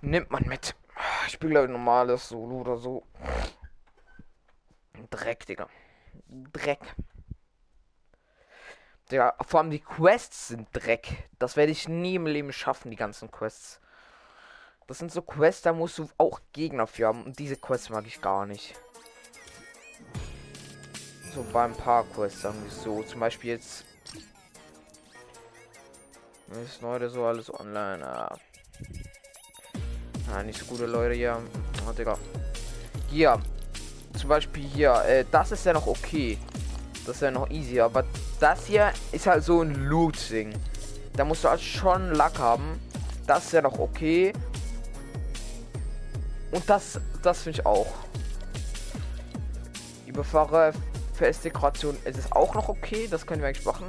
Nimmt 0.00 0.32
man 0.32 0.42
mit. 0.48 0.74
Ich 1.28 1.34
spiele 1.34 1.52
glaube 1.52 1.68
normales 1.68 2.28
Solo 2.28 2.62
oder 2.62 2.78
so. 2.78 3.04
Dreck, 5.08 5.46
Digga. 5.46 5.68
Dreck. 6.52 6.80
Digga, 9.10 9.34
vor 9.40 9.60
allem 9.60 9.70
die 9.70 9.80
Quests 9.80 10.48
sind 10.48 10.68
Dreck. 10.72 11.28
Das 11.38 11.56
werde 11.56 11.72
ich 11.72 11.88
nie 11.88 12.14
im 12.14 12.26
Leben 12.26 12.52
schaffen, 12.52 12.90
die 12.90 12.96
ganzen 12.96 13.30
Quests. 13.30 13.80
Das 14.86 14.98
sind 14.98 15.12
so 15.12 15.22
Quests, 15.22 15.62
da 15.62 15.72
musst 15.72 15.98
du 15.98 16.08
auch 16.18 16.40
Gegner 16.52 16.86
für 16.86 17.06
haben. 17.06 17.24
Und 17.24 17.38
diese 17.38 17.56
Quests 17.56 17.90
mag 17.90 18.06
ich 18.06 18.20
gar 18.20 18.46
nicht. 18.46 18.74
So 21.34 21.44
beim 21.52 21.74
paar 21.74 22.04
Quests 22.04 22.42
sagen 22.42 22.62
wir 22.62 22.70
so. 22.70 23.02
Zum 23.02 23.20
Beispiel 23.20 23.50
jetzt 23.50 23.84
ist 26.64 26.82
heute 26.82 27.08
so 27.08 27.24
alles 27.24 27.52
online. 27.52 28.04
Ah. 28.04 28.36
ah. 30.32 30.42
nicht 30.42 30.58
so 30.58 30.66
gute 30.66 30.86
Leute 30.86 31.14
hier. 31.14 31.40
Oh, 31.88 31.92
Digga. 31.92 32.18
Hier. 33.08 33.40
Zum 34.20 34.28
Beispiel 34.28 34.64
hier. 34.64 34.92
Äh, 35.06 35.24
das 35.30 35.50
ist 35.50 35.64
ja 35.64 35.72
noch 35.72 35.86
okay. 35.86 36.36
Das 37.06 37.16
ist 37.16 37.22
ja 37.22 37.30
noch 37.30 37.48
easy. 37.48 37.80
Aber 37.80 38.04
das 38.38 38.66
hier 38.66 38.92
ist 39.12 39.26
halt 39.26 39.42
so 39.42 39.62
ein 39.62 39.74
Loot-Ding. 39.74 40.52
Da 41.14 41.24
musst 41.24 41.42
du 41.42 41.48
halt 41.48 41.62
schon 41.62 42.12
Lack 42.12 42.38
haben. 42.38 42.78
Das 43.26 43.46
ist 43.46 43.52
ja 43.52 43.62
noch 43.62 43.78
okay. 43.78 44.34
Und 46.50 46.68
das, 46.68 47.00
das 47.22 47.42
finde 47.42 47.60
ich 47.60 47.66
auch. 47.66 47.86
Überfahre 50.06 50.72
Festdekoration 51.14 51.96
ist 52.04 52.18
es 52.18 52.30
auch 52.30 52.54
noch 52.54 52.68
okay. 52.68 53.08
Das 53.10 53.26
können 53.26 53.40
wir 53.40 53.48
eigentlich 53.48 53.64
machen. 53.64 53.86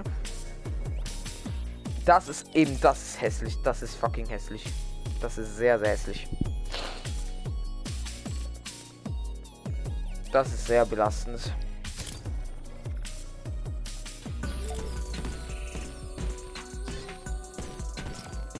Das 2.05 2.29
ist 2.29 2.55
eben, 2.55 2.79
das 2.79 3.01
ist 3.01 3.21
hässlich. 3.21 3.57
Das 3.63 3.81
ist 3.81 3.95
fucking 3.95 4.27
hässlich. 4.27 4.63
Das 5.19 5.37
ist 5.37 5.57
sehr, 5.57 5.77
sehr 5.77 5.89
hässlich. 5.89 6.29
Das 10.31 10.47
ist 10.47 10.65
sehr 10.65 10.85
belastend. 10.85 11.53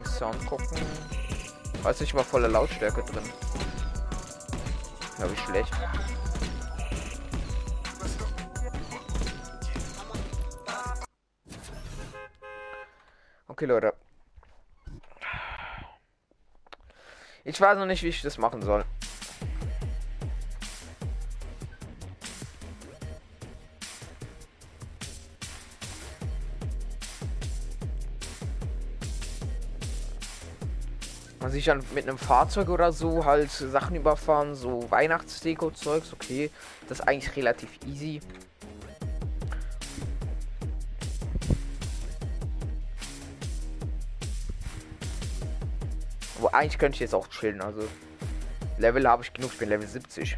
Sound 0.04 0.46
gucken. 0.46 0.78
Weiß 1.82 2.02
nicht 2.02 2.14
mal 2.14 2.24
volle 2.24 2.48
Lautstärke 2.48 3.02
drin. 3.04 3.24
Glaube 5.16 5.34
ich 5.34 5.40
schlecht. 5.40 5.74
Okay, 13.48 13.66
Leute. 13.66 13.94
Ich 17.44 17.60
weiß 17.60 17.78
noch 17.78 17.86
nicht, 17.86 18.04
wie 18.04 18.10
ich 18.10 18.22
das 18.22 18.38
machen 18.38 18.62
soll. 18.62 18.84
Sich 31.62 31.68
dann 31.68 31.84
mit 31.94 32.08
einem 32.08 32.18
Fahrzeug 32.18 32.70
oder 32.70 32.92
so 32.92 33.26
halt 33.26 33.52
Sachen 33.52 33.96
überfahren, 33.96 34.56
so 34.56 34.90
Weihnachtsdeko-Zeugs, 34.90 36.14
okay. 36.14 36.50
Das 36.90 37.00
ist 37.00 37.08
eigentlich 37.08 37.36
relativ 37.36 37.70
easy. 37.88 38.22
eigentlich 46.54 46.80
könnte 46.80 46.96
ich 46.96 47.02
jetzt 47.02 47.14
auch 47.16 47.28
chillen. 47.30 47.62
Also 47.62 47.88
Level 48.78 49.08
habe 49.08 49.24
ich 49.24 49.32
genug. 49.32 49.52
Ich 49.54 49.60
bin 49.60 49.70
Level 49.70 49.88
70. 49.88 50.38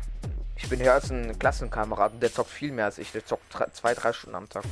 Ich 0.58 0.70
bin 0.70 0.82
höher 0.82 0.94
als 0.94 1.10
ein 1.10 1.40
Klassenkamerad 1.40 2.22
der 2.22 2.32
zockt 2.32 2.50
viel 2.50 2.72
mehr 2.72 2.86
als 2.86 2.98
ich. 2.98 3.12
Der 3.14 3.26
zockt 3.26 3.46
drei, 3.50 3.68
zwei, 3.72 3.94
drei 3.94 4.14
Stunden 4.14 4.36
am 4.36 4.50
Tag. 4.50 4.64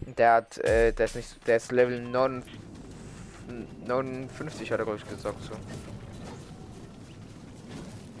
Der 0.00 0.34
hat, 0.34 0.58
äh, 0.58 0.92
der 0.92 1.06
ist 1.06 1.16
nicht, 1.16 1.46
der 1.46 1.56
ist 1.56 1.72
Level 1.72 2.00
9, 2.00 2.42
59 3.86 4.70
hat 4.72 4.78
er 4.78 4.84
glaube 4.84 4.98
ich 4.98 5.08
gesagt 5.08 5.42
so. 5.42 5.52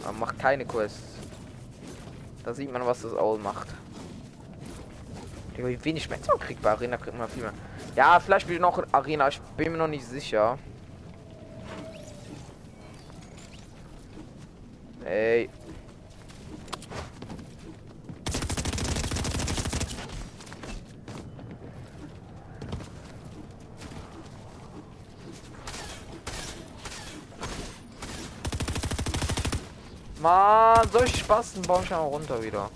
Aber 0.04 0.12
macht 0.12 0.38
keine 0.38 0.64
Quests. 0.64 1.02
Da 2.44 2.54
sieht 2.54 2.72
man, 2.72 2.86
was 2.86 3.02
das 3.02 3.12
Owl 3.12 3.38
macht. 3.38 3.66
Wie 5.56 5.84
wenig 5.84 6.08
man 6.08 6.20
kriegt 6.38 6.62
bei 6.62 6.70
Arena 6.70 6.96
kriegt 6.96 7.18
man 7.18 7.28
viel 7.28 7.42
mehr. 7.42 7.52
Ja, 7.96 8.20
vielleicht 8.20 8.46
will 8.46 8.56
ich 8.56 8.60
noch 8.60 8.82
Arena, 8.92 9.28
ich 9.28 9.40
bin 9.56 9.72
mir 9.72 9.78
noch 9.78 9.88
nicht 9.88 10.04
sicher. 10.04 10.58
Ey. 15.04 15.48
Mann, 30.26 30.88
solche 30.90 31.18
Spasten 31.18 31.62
bauen 31.62 31.84
ich 31.84 31.92
runter 31.92 32.42
wieder. 32.42 32.68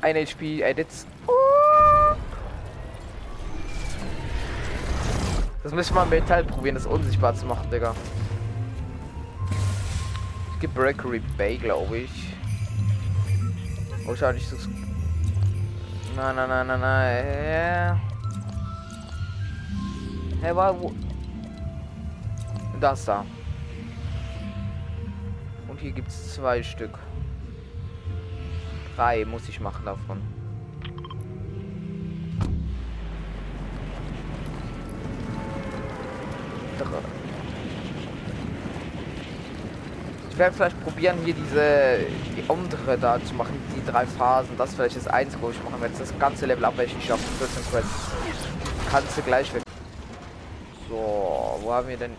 Ein 0.00 0.16
HP 0.16 0.62
Edits. 0.62 1.06
Das 5.62 5.72
müssen 5.72 5.94
wir 5.94 6.06
mit 6.06 6.22
Metall 6.22 6.44
probieren, 6.44 6.74
das 6.74 6.86
unsichtbar 6.86 7.34
zu 7.34 7.44
machen, 7.44 7.70
Digga. 7.70 7.94
Ich 10.54 10.60
gebe 10.60 10.72
Breakery 10.72 11.20
Bay, 11.36 11.58
glaube 11.58 11.98
ich. 11.98 12.32
Oh, 14.08 14.16
schade, 14.16 14.38
ich 14.38 14.48
so. 14.48 14.56
Nein, 16.16 16.34
nein, 16.34 16.48
nein, 16.48 16.66
nein, 16.66 16.80
nein. 16.80 18.09
Hey, 20.42 20.56
war 20.56 20.80
wo? 20.80 20.90
Das 22.80 23.04
da. 23.04 23.26
Und 25.68 25.78
hier 25.78 25.92
gibt 25.92 26.08
es 26.08 26.34
zwei 26.34 26.62
Stück. 26.62 26.98
Drei 28.96 29.26
muss 29.26 29.46
ich 29.50 29.60
machen 29.60 29.84
davon. 29.84 30.22
Ich 40.30 40.38
werde 40.38 40.56
vielleicht 40.56 40.82
probieren, 40.82 41.18
hier 41.22 41.34
diese 41.34 41.98
die 42.34 42.48
andere 42.48 42.96
da 42.96 43.22
zu 43.22 43.34
machen, 43.34 43.52
die 43.76 43.90
drei 43.90 44.06
Phasen. 44.06 44.56
Das 44.56 44.74
vielleicht 44.74 44.96
das 44.96 45.06
Einzige, 45.06 45.42
wo 45.42 45.50
ich 45.50 45.62
machen 45.62 45.82
werde. 45.82 45.94
Das 45.98 46.18
ganze 46.18 46.46
Level 46.46 46.64
ab, 46.64 46.72
welches 46.76 46.96
ich 46.96 47.04
schaffe. 47.04 47.24
14 47.38 47.62
Quests. 47.70 48.10
Kannst 48.90 49.18
du 49.18 49.22
gleich 49.22 49.52
weg. 49.52 49.62
So, 50.90 50.96
wo 51.62 51.72
haben 51.72 51.86
wir 51.86 51.96
denn 51.96 52.16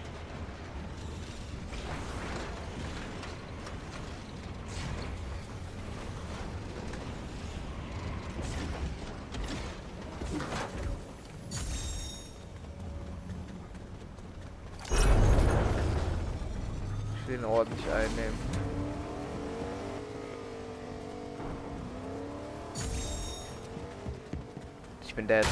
den 17.28 17.44
Ort 17.44 17.70
nicht 17.72 17.90
einnehmen. 17.90 18.40
Ich 25.06 25.14
bin 25.14 25.28
dead. 25.28 25.46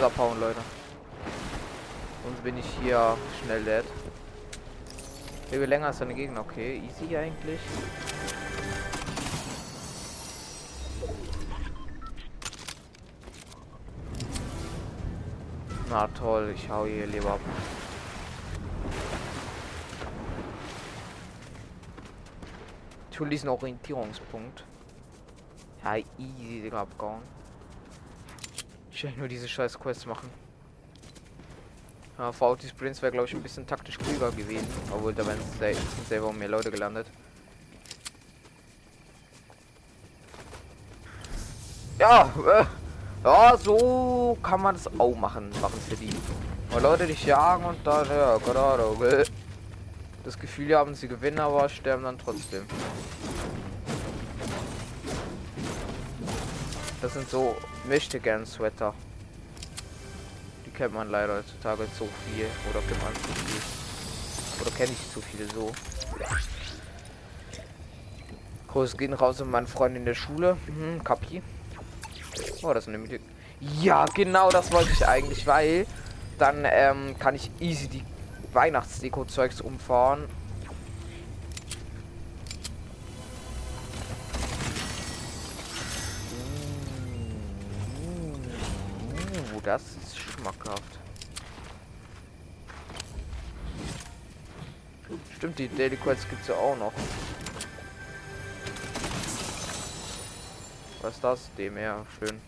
muss 0.00 0.09
abhauen, 0.20 0.38
Leute. 0.38 0.60
Sonst 2.22 2.44
bin 2.44 2.58
ich 2.58 2.66
hier 2.82 3.16
schnell 3.42 3.64
dead. 3.64 3.84
Wie 5.50 5.56
länger 5.56 5.90
ist 5.90 6.00
deine 6.00 6.14
Gegner? 6.14 6.40
Okay, 6.40 6.82
easy 6.86 7.16
eigentlich. 7.16 7.60
Na 15.88 16.06
toll, 16.08 16.52
ich 16.54 16.68
hau 16.68 16.84
hier 16.84 17.06
lieber 17.06 17.32
ab. 17.32 17.40
Ich 23.10 23.18
hol 23.18 23.28
diesen 23.28 23.48
Orientierungspunkt. 23.48 24.64
Ja, 25.82 25.96
easy, 25.96 26.60
Digga, 26.62 26.82
abgehauen. 26.82 27.39
Ich 29.00 29.04
will 29.04 29.12
nur 29.16 29.28
diese 29.28 29.48
scheiß 29.48 29.78
Quest 29.80 30.06
machen. 30.06 30.28
Ja, 32.18 32.30
VT 32.30 32.64
Sprints 32.68 33.00
wäre, 33.00 33.10
glaube 33.10 33.26
ich, 33.26 33.34
ein 33.34 33.42
bisschen 33.42 33.66
taktisch 33.66 33.96
klüger 33.96 34.30
gewesen. 34.30 34.66
Obwohl, 34.92 35.14
da 35.14 35.24
wären 35.26 35.38
selber 36.06 36.30
mehr 36.34 36.48
Leute 36.48 36.70
gelandet. 36.70 37.06
Ja, 41.98 42.30
äh. 42.46 42.66
Ja, 43.24 43.56
so 43.56 44.36
kann 44.42 44.60
man 44.60 44.74
es 44.74 44.86
auch 44.86 45.16
machen, 45.16 45.48
machen 45.62 45.80
für 45.88 45.96
die. 45.96 46.14
Weil 46.68 46.82
Leute 46.82 47.06
dich 47.06 47.24
jagen 47.24 47.64
und 47.64 47.78
dann, 47.86 48.06
ja, 48.06 48.36
gerade 48.36 49.24
das 50.24 50.38
Gefühl 50.38 50.76
haben, 50.76 50.94
sie 50.94 51.08
gewinnen, 51.08 51.40
aber 51.40 51.70
sterben 51.70 52.02
dann 52.02 52.18
trotzdem. 52.18 52.66
Das 57.00 57.14
sind 57.14 57.30
so 57.30 57.56
möchte 57.84 58.20
gern 58.20 58.46
Sweater. 58.46 58.94
Die 60.66 60.70
kennt 60.70 60.94
man 60.94 61.10
leider 61.10 61.38
heutzutage 61.38 61.86
so 61.98 62.08
viel. 62.26 62.46
Oder 62.70 62.80
kennt 62.86 63.02
man 63.02 63.14
zu 63.14 63.32
viel. 63.32 64.62
Oder 64.62 64.70
kenne 64.76 64.92
ich 64.92 65.12
zu 65.12 65.20
viele 65.20 65.46
so. 65.46 65.72
Groß 68.68 68.96
gehen 68.96 69.14
raus 69.14 69.40
und 69.40 69.50
mein 69.50 69.66
Freund 69.66 69.96
in 69.96 70.04
der 70.04 70.14
Schule. 70.14 70.56
Mhm, 70.66 71.02
Kapi. 71.02 71.42
Oh, 72.62 72.72
das 72.72 72.86
ist 72.86 72.94
eine 72.94 73.20
Ja, 73.80 74.04
genau 74.14 74.50
das 74.50 74.70
wollte 74.70 74.92
ich 74.92 75.06
eigentlich, 75.06 75.46
weil 75.46 75.86
dann 76.38 76.64
ähm, 76.64 77.18
kann 77.18 77.34
ich 77.34 77.50
easy 77.60 77.88
die 77.88 78.04
Weihnachtsdeko-Zeugs 78.52 79.60
umfahren. 79.60 80.24
Das 89.70 89.82
ist 90.02 90.18
schmackhaft. 90.18 90.98
Stimmt, 95.36 95.58
die 95.60 95.68
Daily 95.68 95.96
Quests 95.96 96.28
gibt 96.28 96.42
es 96.42 96.48
ja 96.48 96.54
auch 96.56 96.76
noch. 96.76 96.92
Was 101.02 101.14
ist 101.14 101.22
das? 101.22 101.54
Dem 101.56 101.76
her, 101.76 102.04
schön. 102.18 102.40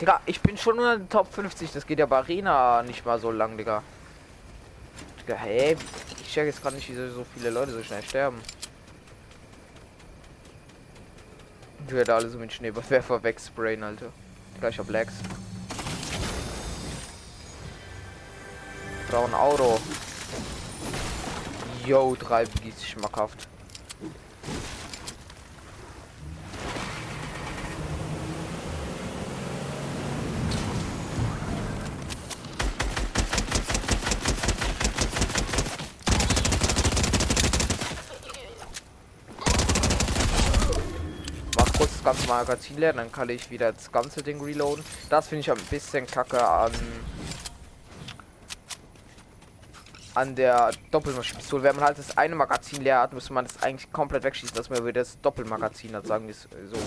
Digga, 0.00 0.20
ich 0.24 0.40
bin 0.40 0.56
schon 0.56 0.78
in 0.78 0.84
den 0.84 1.08
Top 1.10 1.30
50. 1.32 1.72
Das 1.72 1.86
geht 1.86 1.98
ja 1.98 2.06
bei 2.06 2.16
Arena 2.18 2.82
nicht 2.84 3.04
mal 3.04 3.18
so 3.18 3.30
lang, 3.30 3.58
Digga. 3.58 3.82
Digga, 5.20 5.34
hey, 5.34 5.76
ich 6.22 6.32
check 6.32 6.46
jetzt 6.46 6.62
gerade 6.62 6.76
nicht, 6.76 6.88
wie 6.88 6.94
so 6.94 7.26
viele 7.34 7.50
Leute 7.50 7.72
so 7.72 7.82
schnell 7.82 8.02
sterben. 8.02 8.40
Ich 11.88 11.94
werde 11.94 12.14
alle 12.14 12.28
so 12.28 12.36
mit 12.36 12.52
Schneeballwerfer 12.52 13.22
wegsprayen, 13.22 13.82
Alter. 13.82 14.12
Digga, 14.54 14.68
ich 14.68 14.78
hab 14.78 14.90
Lags. 14.90 15.14
Braun 19.10 19.32
Auto. 19.32 19.80
Yo, 21.86 22.14
drei 22.14 22.44
Biggies 22.44 22.86
schmackhaft. 22.86 23.48
ganze 42.08 42.17
Magazin 42.28 42.78
leer, 42.78 42.92
dann 42.92 43.10
kann 43.10 43.28
ich 43.28 43.50
wieder 43.50 43.72
das 43.72 43.90
ganze 43.90 44.22
Ding 44.22 44.40
reloaden. 44.40 44.84
Das 45.08 45.28
finde 45.28 45.40
ich 45.40 45.50
ein 45.50 45.58
bisschen 45.70 46.06
kacke 46.06 46.46
an 46.46 46.72
an 50.14 50.34
der 50.34 50.72
Doppelmaschinenpistole. 50.90 51.62
Wenn 51.62 51.76
man 51.76 51.84
halt 51.84 51.98
das 51.98 52.18
eine 52.18 52.34
Magazin 52.34 52.82
leer 52.82 53.00
hat, 53.00 53.12
müsste 53.12 53.32
man 53.32 53.46
das 53.46 53.62
eigentlich 53.62 53.92
komplett 53.92 54.24
wegschießen, 54.24 54.56
dass 54.56 54.68
man 54.68 54.84
wieder 54.84 55.00
das 55.00 55.20
Doppelmagazin 55.20 55.94
hat, 55.94 56.06
sagen 56.06 56.26
wir 56.26 56.32
es 56.32 56.42
so. 56.42 56.78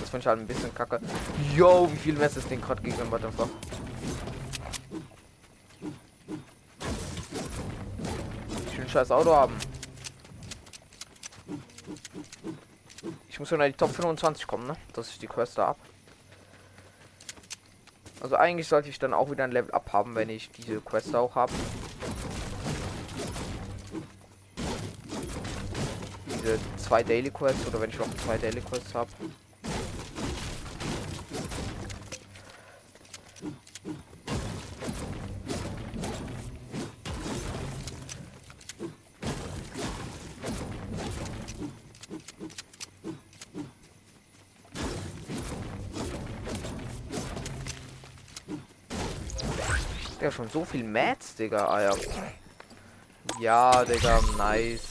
Das 0.00 0.10
finde 0.10 0.20
ich 0.20 0.26
halt 0.28 0.40
ein 0.40 0.46
bisschen 0.46 0.72
kacke. 0.74 1.00
Yo, 1.56 1.90
wie 1.92 1.96
viel 1.96 2.14
mehr 2.14 2.28
ist 2.28 2.48
Ding 2.48 2.60
gerade 2.60 2.80
gegen 2.80 2.96
den 2.96 3.10
Butterfly? 3.10 3.46
Ein 8.80 8.88
scheiß 8.88 9.10
Auto 9.10 9.34
haben. 9.34 9.56
Ich 13.38 13.40
muss 13.40 13.52
nur 13.52 13.64
in 13.64 13.70
die 13.70 13.78
Top 13.78 13.94
25 13.94 14.48
kommen, 14.48 14.66
ne? 14.66 14.76
Dass 14.94 15.10
ich 15.10 15.20
die 15.20 15.28
Quest 15.28 15.58
da 15.58 15.68
ab. 15.68 15.78
Also 18.20 18.34
eigentlich 18.34 18.66
sollte 18.66 18.88
ich 18.88 18.98
dann 18.98 19.14
auch 19.14 19.30
wieder 19.30 19.44
ein 19.44 19.52
Level 19.52 19.70
up 19.70 19.92
haben, 19.92 20.16
wenn 20.16 20.28
ich 20.28 20.50
diese 20.50 20.80
Quest 20.80 21.14
auch 21.14 21.36
habe. 21.36 21.52
diese 26.26 26.58
zwei 26.78 27.04
Daily 27.04 27.30
Quests 27.30 27.64
oder 27.68 27.80
wenn 27.80 27.90
ich 27.90 27.98
noch 28.00 28.12
zwei 28.24 28.38
Daily 28.38 28.60
Quests 28.60 28.92
habe. 28.92 29.10
Schon 50.48 50.60
so 50.60 50.64
viel 50.64 50.84
Mats, 50.84 51.34
Digga. 51.34 51.66
Ah, 51.66 51.82
ja. 51.82 51.90
ja, 53.40 53.84
Digga, 53.84 54.20
nice. 54.36 54.82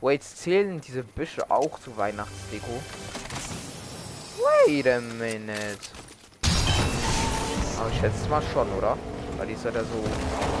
Wait, 0.00 0.22
zählen 0.22 0.80
diese 0.80 1.02
Büsche 1.02 1.48
auch 1.50 1.78
zu 1.78 1.96
Weihnachtsdeko? 1.96 2.72
Wait 4.66 4.86
a 4.88 5.00
minute. 5.00 5.78
Aber 7.78 7.90
ich 7.92 8.00
schätze 8.00 8.28
mal 8.28 8.42
schon, 8.52 8.68
oder? 8.72 8.96
Weil 9.36 9.46
die 9.46 9.52
ist 9.52 9.64
ja 9.64 9.70
da 9.70 9.80
so. 9.80 10.04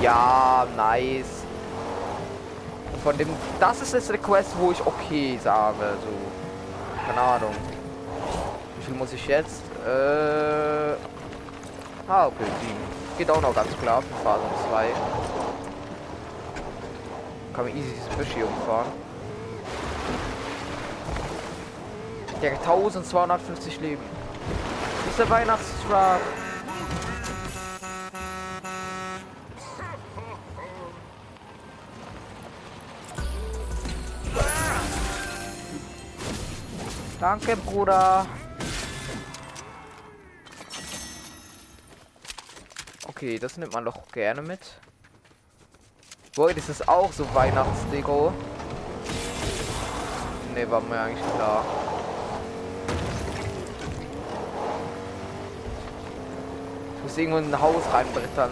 Ja, 0.00 0.66
nice. 0.76 1.44
Von 3.02 3.18
dem. 3.18 3.28
Das 3.58 3.80
ist 3.80 3.94
jetzt 3.94 4.10
eine 4.10 4.18
Quest, 4.18 4.50
wo 4.58 4.70
ich 4.70 4.80
okay 4.86 5.38
sage. 5.42 5.96
So. 6.04 7.06
Keine 7.06 7.20
Ahnung. 7.20 7.54
Wie 8.78 8.84
viel 8.84 8.94
muss 8.94 9.12
ich 9.12 9.26
jetzt? 9.26 9.62
Äh. 9.84 10.94
Ah, 12.08 12.26
okay, 12.26 12.44
7. 12.60 13.01
geht 13.22 13.30
auch 13.30 13.40
noch 13.40 13.54
ganz 13.54 13.70
klar 13.78 14.02
für 14.02 14.24
Phase 14.24 14.42
2. 14.68 14.86
Kann 17.54 17.66
man 17.66 17.76
easy 17.76 17.92
dieses 17.92 18.16
Büsch 18.16 18.34
hier 18.34 18.48
umfahren. 18.48 18.90
Der 22.42 22.50
1250 22.50 23.80
Leben. 23.80 24.02
Ist 25.08 25.20
der 25.20 25.30
Weihnachtstruck. 25.30 26.20
Danke, 37.20 37.56
Bruder. 37.56 38.26
Okay, 43.22 43.38
das 43.38 43.56
nimmt 43.56 43.72
man 43.72 43.84
doch 43.84 44.10
gerne 44.10 44.42
mit. 44.42 44.58
Boah, 46.34 46.52
das 46.52 46.68
ist 46.68 46.88
auch 46.88 47.12
so 47.12 47.24
Weihnachtsdeko. 47.32 48.32
Ne, 50.52 50.68
war 50.68 50.80
mir 50.80 50.98
eigentlich 50.98 51.24
klar. 51.36 51.64
Ich 56.96 57.02
muss 57.04 57.16
irgendwo 57.16 57.38
in 57.38 57.54
ein 57.54 57.60
Haus 57.60 57.84
reinbrettern. 57.92 58.50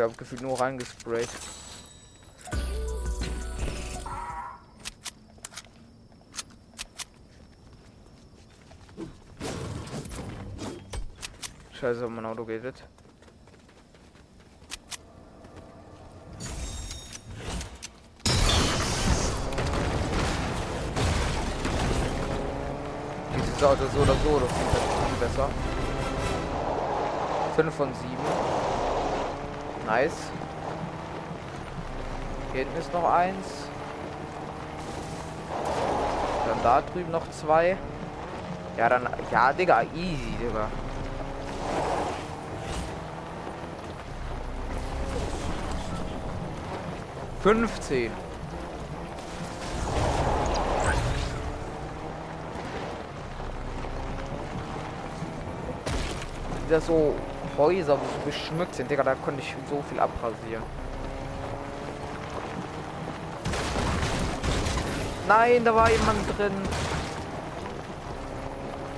Ich 0.00 0.02
habe 0.02 0.14
gefühlt 0.14 0.40
nur 0.40 0.58
reingesprayt. 0.58 1.28
Scheiße, 11.72 12.08
mein 12.08 12.24
Auto 12.24 12.46
geht 12.46 12.64
jetzt. 12.64 12.82
Dieses 23.36 23.62
Auto 23.62 23.84
so 23.92 24.00
oder 24.00 24.14
so, 24.14 24.40
das 24.40 24.48
sieht 24.48 24.66
viel 25.10 25.28
besser. 25.28 25.50
5 27.54 27.74
von 27.74 27.92
7. 27.92 28.69
Nice. 29.90 30.30
Hier 32.52 32.60
hinten 32.60 32.78
ist 32.78 32.92
noch 32.92 33.12
eins. 33.12 33.68
Dann 36.46 36.62
da 36.62 36.80
drüben 36.80 37.10
noch 37.10 37.28
zwei. 37.32 37.76
Ja, 38.76 38.88
dann. 38.88 39.08
Ja, 39.32 39.52
Digga, 39.52 39.82
easy, 39.92 40.36
Digga. 40.40 40.68
Fünfzehn. 47.42 48.12
Wieder 56.68 56.80
so 56.80 57.16
Häuser, 57.60 57.98
geschmückt 58.24 58.74
sind, 58.74 58.90
Digga, 58.90 59.02
da 59.02 59.14
konnte 59.14 59.42
ich 59.42 59.54
so 59.68 59.82
viel 59.82 60.00
abrasieren. 60.00 60.62
Nein, 65.28 65.62
da 65.62 65.74
war 65.74 65.90
jemand 65.90 66.38
drin. 66.38 66.52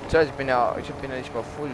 Tja, 0.07 0.21
ich 0.21 0.31
bin 0.31 0.47
ja, 0.47 0.73
ich 0.79 0.89
bin 0.93 1.11
ja 1.11 1.17
nicht 1.17 1.33
mal 1.35 1.43
voll. 1.43 1.71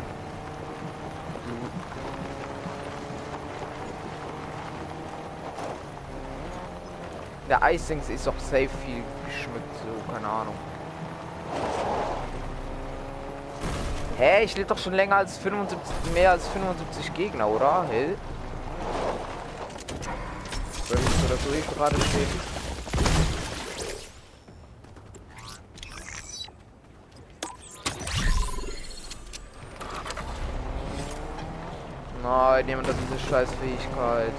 Der 7.48 7.62
Eisings 7.62 8.10
ist 8.10 8.26
doch 8.26 8.40
safe 8.40 8.70
viel 8.84 9.04
geschmückt, 9.28 9.76
so, 9.76 10.12
keine 10.12 10.28
Ahnung. 10.28 10.56
Hä, 14.20 14.44
ich 14.44 14.54
lebe 14.58 14.68
doch 14.68 14.78
schon 14.78 14.92
länger 14.96 15.16
als 15.16 15.38
75, 15.38 16.12
mehr 16.14 16.32
als 16.32 16.46
75 16.50 17.14
Gegner, 17.14 17.48
oder? 17.48 17.86
Hä? 17.90 18.16
Wenn 20.90 21.00
ich 21.00 21.64
so 21.64 21.74
gerade 21.74 21.96
steht. 21.96 22.28
Nein, 32.22 32.68
jemand 32.68 32.88
hat 32.90 32.96
diese 33.02 33.30
scheiß 33.30 33.50
Fähigkeit. 33.62 34.34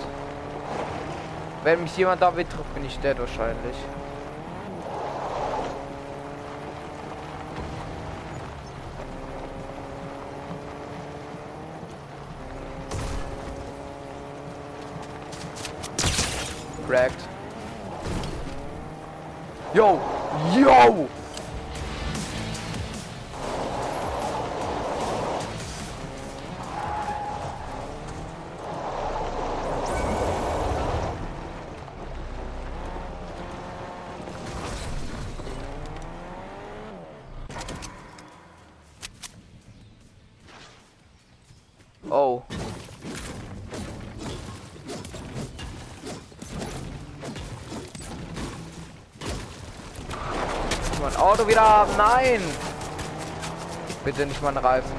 Wenn 1.64 1.82
mich 1.82 1.96
jemand 1.96 2.20
da 2.20 2.30
trifft, 2.30 2.74
bin 2.74 2.84
ich 2.84 2.98
dead 2.98 3.18
wahrscheinlich. 3.18 3.76
Yo! 19.72 20.00
Yo! 20.56 21.19
Auto 51.40 51.48
wieder 51.48 51.62
haben. 51.62 51.90
Nein! 51.96 52.40
Bitte 54.04 54.26
nicht 54.26 54.42
mal 54.42 54.56
Reifen. 54.56 54.96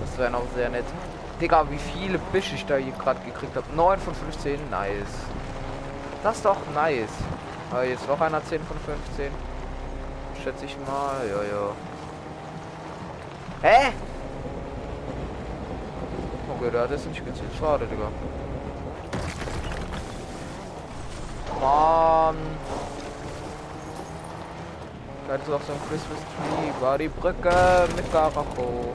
Das 0.00 0.18
wäre 0.18 0.30
noch 0.30 0.42
sehr 0.54 0.68
nett. 0.68 0.84
Digga, 1.40 1.64
wie 1.70 1.78
viele 1.78 2.18
Büsche 2.18 2.54
ich 2.54 2.66
da 2.66 2.76
hier 2.76 2.92
gerade 2.92 3.20
gekriegt 3.20 3.56
habe. 3.56 3.66
9 3.74 3.98
von 4.00 4.14
15. 4.14 4.70
Nice. 4.70 4.92
Das 6.22 6.36
ist 6.36 6.44
doch 6.44 6.58
nice. 6.74 7.08
Aber 7.70 7.84
jetzt 7.84 8.06
noch 8.06 8.20
einer 8.20 8.44
10 8.44 8.62
von 8.64 8.76
15. 8.80 9.32
Schätze 10.42 10.64
ich 10.66 10.76
mal. 10.86 11.26
Ja, 11.26 11.42
ja. 11.42 11.70
Hä? 13.62 13.92
Okay, 16.54 16.70
der 16.70 16.82
hat 16.82 16.90
es 16.90 17.06
nicht 17.06 17.24
gezählt. 17.24 17.50
Schade, 17.58 17.86
Digga. 17.86 18.08
Mann. 21.60 22.36
Da 25.34 25.40
ist 25.40 25.50
auch 25.50 25.60
so 25.66 25.72
ein 25.72 25.80
Christmas 25.88 26.20
Tree. 26.20 26.70
War 26.80 26.96
die 26.96 27.08
Brücke 27.08 27.88
mit 27.96 28.12
Garacho. 28.12 28.94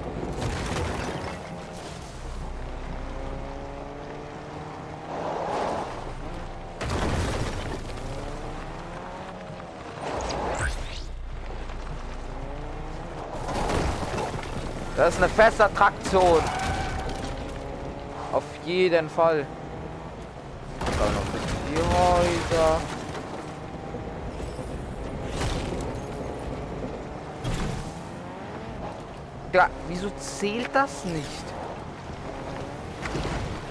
Das 14.95 15.13
ist 15.13 15.17
eine 15.17 15.27
feste 15.27 15.65
Attraktion. 15.65 16.41
Auf 18.31 18.43
jeden 18.63 19.09
Fall. 19.09 19.45
Da 20.79 20.85
noch 20.87 21.19
ein 21.19 21.31
bisschen 21.33 21.57
die 21.69 22.55
Häuser. 22.55 22.98
Ja, 29.51 29.67
wieso 29.87 30.11
zählt 30.11 30.69
das 30.73 31.05
nicht? 31.05 31.43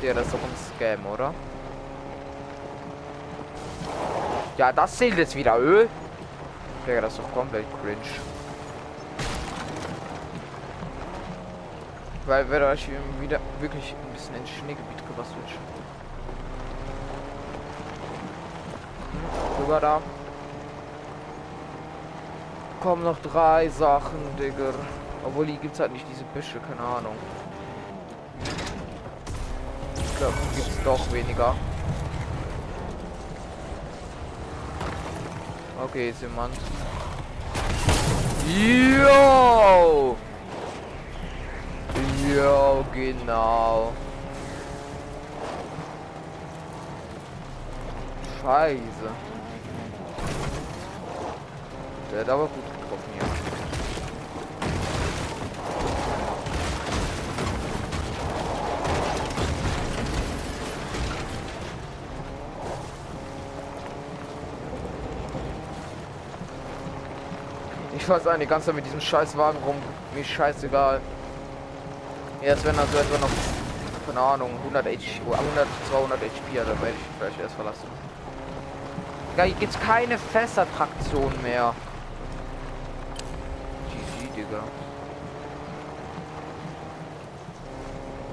Ja, 0.02 0.12
das 0.12 0.26
ist 0.26 0.34
doch 0.34 0.40
ein 0.40 0.76
Scam, 0.76 1.06
oder? 1.06 1.32
Ja, 4.56 4.72
das 4.72 4.96
zählt 4.96 5.16
jetzt 5.18 5.36
wieder 5.36 5.56
Öl. 5.56 5.88
Digga, 6.84 7.02
das 7.02 7.12
ist 7.12 7.20
doch 7.20 7.32
komplett 7.32 7.66
cringe. 7.80 7.96
Weil 12.26 12.50
wir 12.50 12.66
euch 12.66 12.88
wieder 13.20 13.38
wirklich 13.60 13.94
ein 13.94 14.12
bisschen 14.12 14.34
ins 14.34 14.50
Schneegebiet 14.50 15.06
gebastelt. 15.06 15.48
Hm, 19.12 19.62
rüber 19.62 19.80
da. 19.80 20.00
Kommen 22.80 23.04
noch 23.04 23.18
drei 23.20 23.68
Sachen, 23.68 24.36
Digga. 24.38 24.72
Obwohl 25.28 25.44
die 25.44 25.58
gibt's 25.58 25.78
halt 25.78 25.92
nicht 25.92 26.06
diese 26.10 26.24
Büsche, 26.32 26.58
keine 26.58 26.80
Ahnung. 26.80 27.14
Ich 29.94 30.16
glaube, 30.16 30.32
gibt's 30.56 30.82
doch 30.82 31.12
weniger. 31.12 31.54
Okay, 35.84 36.14
jemand. 36.18 36.54
Yo! 38.48 40.16
Yo, 42.34 42.84
genau. 42.94 43.92
Scheiße. 48.40 48.80
Der 52.12 52.20
hat 52.20 52.28
aber 52.30 52.46
gut 52.46 52.64
getroffen 52.64 53.12
hier. 53.12 53.28
Ich 68.08 68.14
weiß 68.14 68.24
nicht, 68.24 68.40
die 68.40 68.46
ganze 68.46 68.68
Zeit 68.68 68.74
mit 68.74 68.86
diesem 68.86 69.02
scheiß 69.02 69.36
Wagen 69.36 69.58
rum. 69.66 69.76
Mir 70.14 70.24
scheißegal. 70.24 70.98
Erst 72.40 72.64
wenn 72.64 72.78
also 72.78 72.96
etwa 72.96 73.18
noch, 73.18 73.28
keine 74.06 74.18
Ahnung, 74.18 74.50
100 74.60 74.86
HP, 74.86 75.20
100, 75.30 75.66
200 75.90 76.18
HP, 76.18 76.56
dann 76.56 76.68
werde 76.80 76.94
ich 76.96 77.18
vielleicht 77.18 77.38
erst 77.38 77.54
verlassen. 77.54 77.86
Ja, 79.36 79.44
hier 79.44 79.54
gibt's 79.56 79.78
keine 79.78 80.16
Fässertraktion 80.16 81.34
mehr. 81.42 81.74
GG, 83.90 84.36
Digga. 84.36 84.62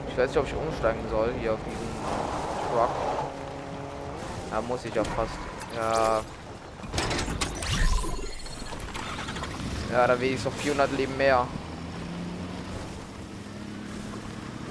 Ich 0.07 0.17
weiß 0.17 0.29
nicht, 0.29 0.39
ob 0.39 0.47
ich 0.47 0.55
umsteigen 0.55 1.01
soll 1.11 1.33
hier 1.41 1.51
auf 1.51 1.59
diesen 1.65 1.89
Truck. 2.71 2.89
Da 4.51 4.61
muss 4.61 4.85
ich 4.85 4.95
ja 4.95 5.03
fast. 5.03 5.31
Ja. 5.75 6.21
Ja, 9.91 10.07
da 10.07 10.19
will 10.19 10.33
ich 10.33 10.41
so 10.41 10.49
400 10.49 10.91
Leben 10.93 11.15
mehr. 11.17 11.47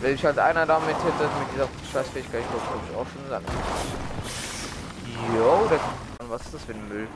Wenn 0.00 0.14
ich 0.14 0.24
halt 0.24 0.38
einer 0.38 0.66
damit 0.66 0.96
hätte, 0.96 1.31
mit 1.38 1.55
dieser 1.55 1.68
Scheißfähigkeit, 1.92 2.42
ich 2.42 2.48
glaube, 2.48 2.81
ich 2.90 2.96
auch 2.96 3.07
schon 3.12 3.24
gesagt. 3.24 3.48
Jo, 5.37 5.70
was 6.29 6.42
ist 6.42 6.55
das 6.55 6.64
für 6.64 6.72
ein 6.72 6.88
Müll? 6.88 7.09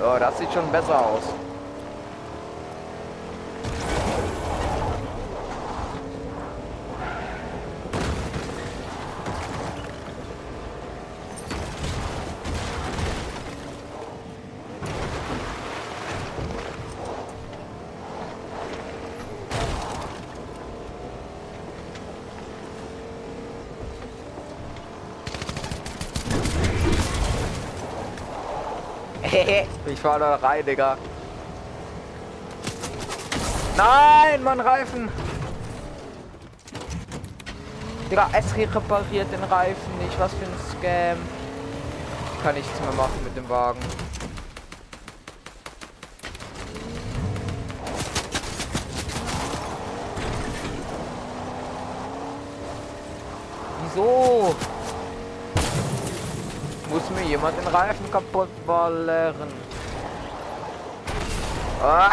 Ja, 0.00 0.18
das 0.18 0.38
sieht 0.38 0.52
schon 0.52 0.70
besser 0.72 0.98
aus. 0.98 1.22
ich 29.95 29.95
fahr 30.06 30.62
Digga. 30.62 30.96
Nein, 33.76 34.42
mein 34.44 34.60
Reifen. 34.60 35.08
Digga, 38.08 38.28
es 38.32 38.56
repariert 38.56 39.32
den 39.32 39.42
Reifen 39.44 39.98
nicht. 40.00 40.18
Was 40.20 40.32
für 40.34 40.44
ein 40.44 40.58
Scam. 40.70 41.18
Kann 42.42 42.54
nichts 42.54 42.80
mehr 42.80 42.92
machen 42.92 43.24
mit 43.24 43.36
dem 43.36 43.48
Wagen. 43.48 43.80
Wieso? 53.82 54.54
Muss 56.90 57.10
mir 57.10 57.28
jemand 57.28 57.58
den 57.58 57.66
Reifen 57.66 58.10
kaputt 58.12 58.66
ballern? 58.66 59.65
Ah! 61.88 62.10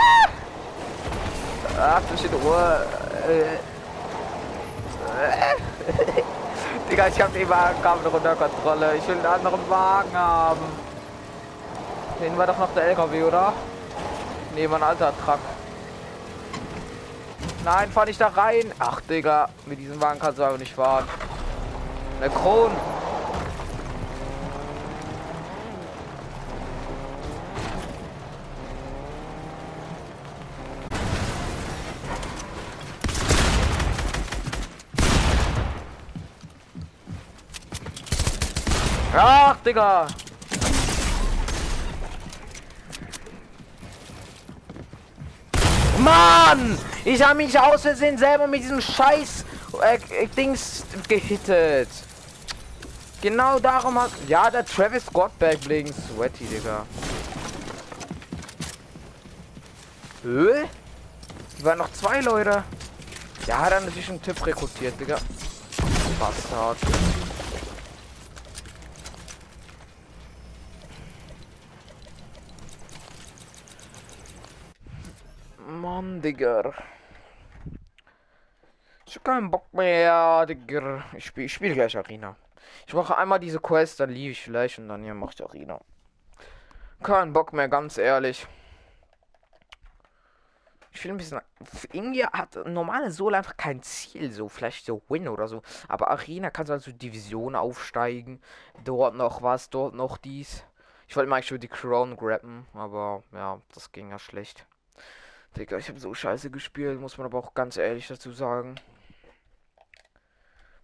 Ach, 1.80 2.02
du 2.08 2.28
in 2.28 2.34
Ruhe. 2.44 2.86
Digga, 6.92 7.08
ich 7.08 7.20
hab 7.20 7.34
die 7.34 7.50
Wagenkabel 7.50 8.12
unter 8.12 8.36
Kontrolle. 8.36 8.98
Ich 8.98 9.08
will 9.08 9.16
einen 9.16 9.26
anderen 9.26 9.68
Wagen 9.68 10.16
haben. 10.16 10.62
Den 12.22 12.38
war 12.38 12.46
doch 12.46 12.60
noch 12.60 12.72
der 12.76 12.84
LKW, 12.84 13.24
oder? 13.24 13.54
Nee, 14.54 14.68
mein 14.68 14.84
alter 14.84 15.12
Truck. 15.26 15.40
Nein, 17.66 17.92
fahr 17.92 18.06
nicht 18.06 18.22
da 18.22 18.28
rein. 18.28 18.72
Ach, 18.78 19.02
Digga, 19.02 19.50
mit 19.66 19.80
diesem 19.80 20.00
Wagen 20.00 20.20
kannst 20.20 20.38
du 20.38 20.44
aber 20.44 20.60
nicht 20.60 20.76
fahren. 20.76 21.08
Eine 22.22 22.30
Kron. 22.30 22.72
Digga! 39.66 40.08
Mann! 46.00 46.78
Ich 47.06 47.22
habe 47.22 47.36
mich 47.36 47.58
aus 47.58 47.82
Versehen 47.82 48.18
selber 48.18 48.48
mit 48.48 48.62
diesem 48.64 48.82
Scheiß 48.82 49.46
äh, 49.82 50.28
Dings 50.36 50.86
gehittet. 51.08 51.90
Genau 53.22 53.58
darum 53.60 54.02
hat. 54.02 54.12
Ja, 54.28 54.52
der 54.52 54.66
Travis 54.66 55.06
Scott 55.06 55.32
wegen 55.40 55.94
Sweaty, 55.94 56.46
Digga. 56.46 56.86
Hä? 60.24 60.66
Die 61.58 61.64
waren 61.64 61.78
noch 61.78 61.92
zwei 61.94 62.20
Leute. 62.22 62.64
Ja, 63.48 63.60
hat 63.60 63.72
er 63.72 63.82
natürlich 63.82 64.10
einen 64.10 64.22
Typ 64.22 64.46
rekrutiert, 64.46 65.00
Digga. 65.00 65.18
Bastard. 66.20 66.78
Mann, 76.04 76.22
Digga. 76.22 76.74
Ich 79.06 79.16
hab 79.16 79.24
keinen 79.24 79.50
Bock 79.50 79.74
mehr, 79.74 80.46
Digga. 80.46 81.06
Ich 81.14 81.26
spiele 81.26 81.48
spiel 81.48 81.74
gleich 81.74 81.96
Arena. 81.96 82.36
Ich 82.86 82.94
mache 82.94 83.18
einmal 83.18 83.40
diese 83.40 83.60
Quest, 83.60 84.02
dann 84.02 84.10
liebe 84.10 84.32
ich 84.32 84.42
vielleicht 84.42 84.80
und 84.80 84.90
dann 84.90 85.04
hier 85.04 85.14
macht 85.14 85.42
Arena. 85.42 85.80
Kein 87.02 87.32
Bock 87.32 87.54
mehr, 87.54 87.70
ganz 87.70 87.98
ehrlich. 87.98 88.46
Ich 90.92 91.00
finde 91.00 91.16
ein 91.16 91.18
bisschen. 91.18 91.42
Irgendwie 91.94 92.26
hat 92.26 92.56
normale 92.66 93.10
Solo 93.10 93.38
einfach 93.38 93.56
kein 93.56 93.82
Ziel, 93.82 94.30
so 94.32 94.50
vielleicht 94.50 94.86
so 94.86 95.02
Win 95.08 95.30
oder 95.30 95.48
so. 95.48 95.62
Aber 95.88 96.12
Arena 96.12 96.50
kannst 96.50 96.70
du 96.70 96.74
also 96.74 96.92
Division 96.92 97.56
aufsteigen. 97.56 98.42
Dort 98.84 99.16
noch 99.16 99.42
was, 99.42 99.70
dort 99.70 99.96
noch 99.96 100.18
dies. 100.18 100.66
Ich 101.08 101.16
wollte 101.16 101.30
mal 101.30 101.44
schon 101.44 101.62
die 101.62 101.70
Crown 101.70 102.18
grabben, 102.18 102.68
aber 102.74 103.24
ja, 103.32 103.62
das 103.74 103.92
ging 103.92 104.10
ja 104.10 104.20
schlecht. 104.20 104.66
Digga, 105.58 105.78
ich 105.78 105.88
habe 105.88 106.00
so 106.00 106.14
scheiße 106.14 106.50
gespielt, 106.50 107.00
muss 107.00 107.18
man 107.18 107.26
aber 107.26 107.38
auch 107.38 107.54
ganz 107.54 107.78
ehrlich 107.78 108.08
dazu 108.08 108.32
sagen. 108.32 108.76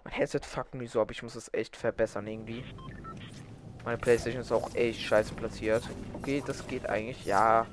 Mein 0.03 0.13
Headset 0.13 0.41
fuckt 0.43 0.75
mich 0.75 0.91
so 0.91 1.01
ab, 1.01 1.11
ich 1.11 1.23
muss 1.23 1.35
es 1.35 1.51
echt 1.53 1.75
verbessern 1.75 2.27
irgendwie. 2.27 2.63
Meine 3.83 3.97
Playstation 3.97 4.41
ist 4.41 4.51
auch 4.51 4.73
echt 4.75 5.01
scheiße 5.01 5.33
platziert. 5.33 5.83
Okay, 6.13 6.43
das 6.45 6.67
geht 6.67 6.87
eigentlich, 6.87 7.25
ja. 7.25 7.65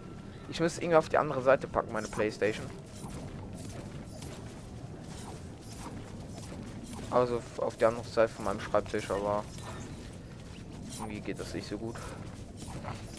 Ich 0.49 0.61
muss 0.61 0.79
irgendwie 0.79 0.97
auf 0.97 1.09
die 1.09 1.19
andere 1.19 1.43
Seite 1.43 1.67
packen, 1.69 1.93
meine 1.93 2.09
Playstation. 2.09 2.67
Also 7.11 7.43
auf 7.59 7.77
die 7.77 7.85
andere 7.85 8.05
Seite 8.05 8.33
von 8.33 8.45
meinem 8.45 8.61
Schreibtisch, 8.61 9.11
aber... 9.11 9.45
Irgendwie 10.95 11.21
geht 11.21 11.39
das 11.39 11.53
nicht 11.53 11.69
so 11.69 11.77
gut. 11.77 11.97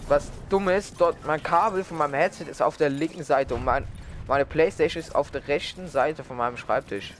Was 0.07 0.31
dumm 0.49 0.69
ist, 0.69 0.99
dort 0.99 1.25
mein 1.25 1.43
Kabel 1.43 1.83
von 1.83 1.97
meinem 1.97 2.13
Headset 2.13 2.45
ist 2.45 2.61
auf 2.61 2.77
der 2.77 2.89
linken 2.89 3.23
Seite 3.23 3.55
und 3.55 3.65
mein, 3.65 3.85
meine 4.27 4.45
Playstation 4.45 5.01
ist 5.01 5.13
auf 5.13 5.31
der 5.31 5.47
rechten 5.47 5.87
Seite 5.89 6.23
von 6.23 6.37
meinem 6.37 6.57
Schreibtisch. 6.57 7.13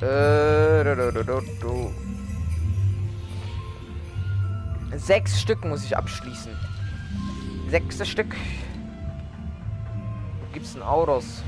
Äh, 0.00 0.82
Sechs 4.96 5.40
Stück 5.40 5.64
muss 5.64 5.84
ich 5.84 5.96
abschließen. 5.96 6.56
Sechstes 7.70 8.08
Stück. 8.08 8.36
Ein 10.62 10.82
Autos? 10.82 11.42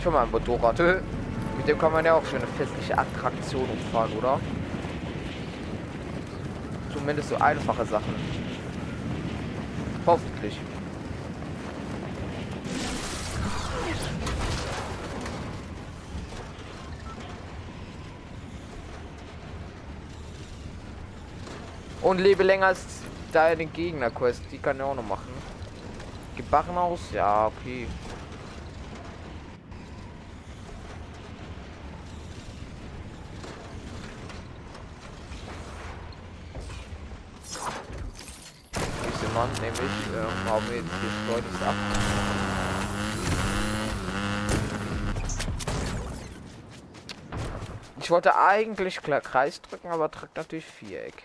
Schon 0.00 0.12
mal 0.12 0.22
ein 0.22 0.30
Motorrad. 0.30 0.78
Mit 0.78 1.66
dem 1.66 1.76
kann 1.76 1.92
man 1.92 2.04
ja 2.04 2.14
auch 2.14 2.24
schon 2.24 2.38
eine 2.38 2.46
festliche 2.46 2.96
Attraktion 2.96 3.68
umfahren, 3.68 4.12
oder? 4.16 4.40
Zumindest 6.92 7.30
so 7.30 7.36
einfache 7.36 7.84
Sachen. 7.84 8.14
Hoffentlich. 10.06 10.56
Und 22.02 22.18
lebe 22.18 22.44
länger 22.44 22.66
als 22.66 23.02
deine 23.32 23.66
Gegner-Quest. 23.66 24.42
Die 24.52 24.58
kann 24.58 24.78
er 24.78 24.86
auch 24.86 24.94
noch 24.94 25.06
machen. 25.06 25.57
Gebacken 26.38 26.78
aus? 26.78 27.00
Ja, 27.12 27.48
okay. 27.48 27.88
Diese 39.12 39.32
Mann 39.34 39.48
nämlich 39.60 39.80
äh, 39.80 40.48
haben 40.48 40.68
wir 40.68 40.76
jetzt 40.76 40.88
deutlich 41.28 41.62
ab. 41.66 41.74
Ich 48.00 48.10
wollte 48.10 48.38
eigentlich 48.38 49.02
Kreis 49.20 49.60
drücken, 49.60 49.88
aber 49.88 50.08
drückt 50.08 50.36
natürlich 50.36 50.66
Viereck. 50.66 51.24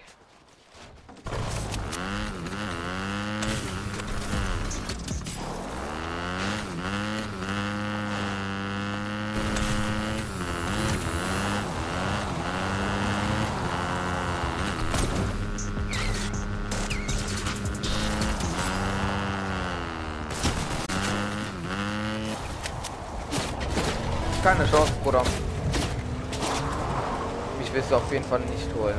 Es 27.94 27.98
auf 27.98 28.12
jeden 28.12 28.26
Fall 28.26 28.40
nicht 28.40 28.74
holen. 28.76 28.96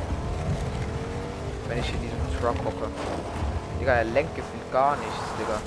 Wenn 1.66 1.78
ich 1.80 1.92
in 1.92 2.00
diesem 2.00 2.40
Truck 2.40 2.56
hocke. 2.64 2.86
Digga, 3.80 3.92
er 3.92 4.04
lenkt 4.04 4.36
gefühlt 4.36 4.72
gar 4.72 4.94
nichts, 4.94 5.16
Digga. 5.36 5.60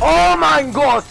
Oh 0.00 0.36
mein 0.38 0.72
Gott! 0.72 1.04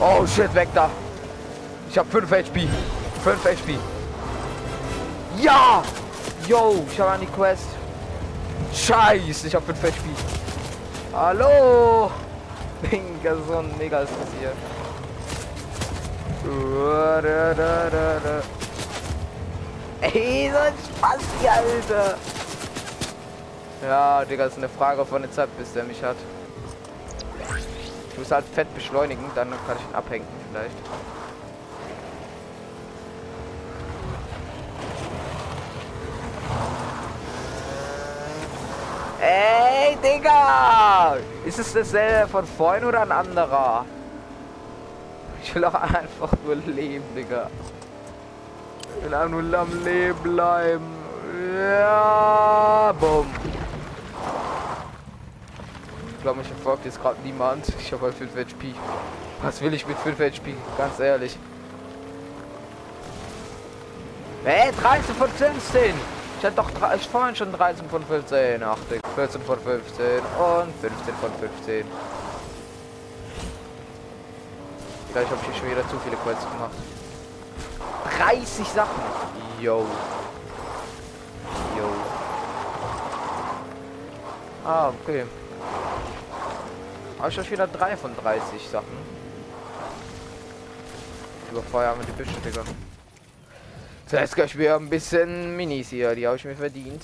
Oh 0.00 0.26
shit, 0.26 0.52
weg 0.56 0.68
da! 0.74 0.90
Ich 1.88 1.96
hab 1.96 2.10
5 2.10 2.32
HP. 2.32 2.68
5 3.22 3.44
HP. 3.44 3.78
Ja! 5.40 5.84
Yo, 6.48 6.84
ich 6.92 7.00
habe 7.00 7.10
an 7.10 7.20
die 7.20 7.26
Quest. 7.26 7.75
Scheiße, 8.86 9.48
ich 9.48 9.54
habe 9.56 9.66
5 9.74 9.82
HP. 9.82 9.94
Hallo! 11.12 12.08
Digga, 12.82 13.34
so 13.48 13.58
ein 13.58 13.76
mega 13.78 13.98
ist 13.98 14.12
das 14.12 14.28
hier. 14.38 14.52
Ey, 20.02 20.52
so 20.52 20.58
ein 20.58 20.72
Spaß, 20.96 21.20
Alter! 21.50 22.16
Ja, 23.82 24.24
Digga, 24.24 24.44
ist 24.44 24.56
eine 24.56 24.68
Frage 24.68 25.04
von 25.04 25.22
der 25.22 25.32
Zeit, 25.32 25.48
bis 25.58 25.72
der 25.72 25.82
mich 25.82 26.00
hat. 26.04 26.16
Ich 28.12 28.18
muss 28.18 28.30
halt 28.30 28.44
fett 28.54 28.72
beschleunigen, 28.72 29.24
dann 29.34 29.50
kann 29.66 29.78
ich 29.78 29.90
ihn 29.90 29.94
abhängen 29.96 30.28
vielleicht. 30.52 30.76
Digga! 40.02 41.16
Ist 41.44 41.58
es 41.58 41.72
dasselbe 41.72 42.28
von 42.28 42.46
vorhin 42.46 42.84
oder 42.84 43.02
ein 43.02 43.12
anderer? 43.12 43.84
Ich 45.42 45.54
will 45.54 45.64
auch 45.64 45.74
einfach 45.74 46.32
nur 46.44 46.56
leben, 46.56 47.04
Digga. 47.14 47.48
Ich 48.98 49.04
will 49.04 49.14
einfach 49.14 49.28
nur 49.28 49.58
am 49.58 49.84
Leben 49.84 50.18
bleiben. 50.22 50.96
Ja, 51.58 52.92
bumm. 52.98 53.26
Ich 56.16 56.22
glaube, 56.22 56.38
mich 56.38 56.48
verfolgt 56.48 56.84
jetzt 56.84 57.00
gerade 57.00 57.16
niemand. 57.22 57.66
Ich 57.78 57.92
habe 57.92 58.06
halt 58.06 58.14
5 58.14 58.34
HP. 58.34 58.74
Was 59.42 59.60
will 59.60 59.74
ich 59.74 59.86
mit 59.86 59.96
5 59.98 60.18
HP? 60.18 60.54
Ganz 60.76 60.98
ehrlich. 60.98 61.38
Hey, 64.44 64.72
13 64.80 65.14
von 65.14 65.28
15! 65.28 65.94
Ich 66.38 66.44
hatte 66.44 66.56
doch 66.56 66.70
ich 66.94 67.08
vorhin 67.08 67.34
schon 67.34 67.52
13 67.52 67.88
von 67.88 68.04
15, 68.04 68.62
8, 68.62 68.78
14 69.16 69.40
von 69.40 69.58
15 69.58 70.18
und 70.18 70.74
15 70.82 71.14
von 71.14 71.32
15. 71.40 71.86
Vielleicht 75.10 75.30
habe 75.30 75.40
ich 75.40 75.46
hier 75.48 75.58
schon 75.58 75.70
wieder 75.70 75.88
zu 75.88 75.98
viele 76.00 76.16
Quests 76.16 76.44
gemacht. 76.44 76.74
30 78.18 78.68
Sachen. 78.68 79.02
Yo. 79.58 79.86
Yo. 81.78 81.88
Ah, 84.66 84.90
okay. 84.90 85.24
Habe 87.18 87.30
ich 87.30 87.38
euch 87.38 87.50
wieder 87.50 87.66
3 87.66 87.96
von 87.96 88.14
30 88.14 88.68
Sachen. 88.70 89.16
Überfeuern 91.50 91.98
wir 91.98 92.04
die 92.04 92.12
Büsche, 92.12 92.38
Digga. 92.44 92.62
Das 94.10 94.20
heißt, 94.20 94.38
ich 94.38 94.54
mir 94.54 94.76
ein 94.76 94.90
bisschen 94.90 95.56
Minis 95.56 95.88
hier, 95.88 96.14
die 96.14 96.26
habe 96.26 96.36
ich 96.36 96.44
mir 96.44 96.54
verdient. 96.54 97.02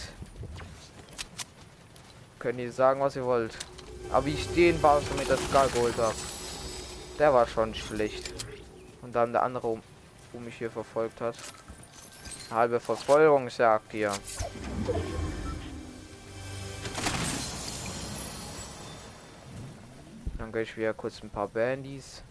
Könnt 2.42 2.58
ihr 2.58 2.72
sagen, 2.72 3.00
was 3.00 3.14
ihr 3.14 3.24
wollt. 3.24 3.56
Aber 4.10 4.26
ich 4.26 4.52
den 4.52 4.74
mit 5.16 5.30
das 5.30 5.40
Skal 5.48 5.68
geholt 5.68 5.96
habe, 5.96 6.14
der 7.16 7.32
war 7.32 7.46
schon 7.46 7.72
schlecht. 7.72 8.34
Und 9.00 9.14
dann 9.14 9.32
der 9.32 9.44
andere, 9.44 9.68
um, 9.68 9.80
um 10.32 10.44
mich 10.44 10.56
hier 10.56 10.72
verfolgt 10.72 11.20
hat. 11.20 11.36
Halbe 12.50 12.80
Verfolgungsjagd 12.80 13.92
hier. 13.92 14.12
Dann 20.36 20.50
gehe 20.50 20.62
ich 20.62 20.76
wieder 20.76 20.94
kurz 20.94 21.22
ein 21.22 21.30
paar 21.30 21.46
Bandys. 21.46 22.24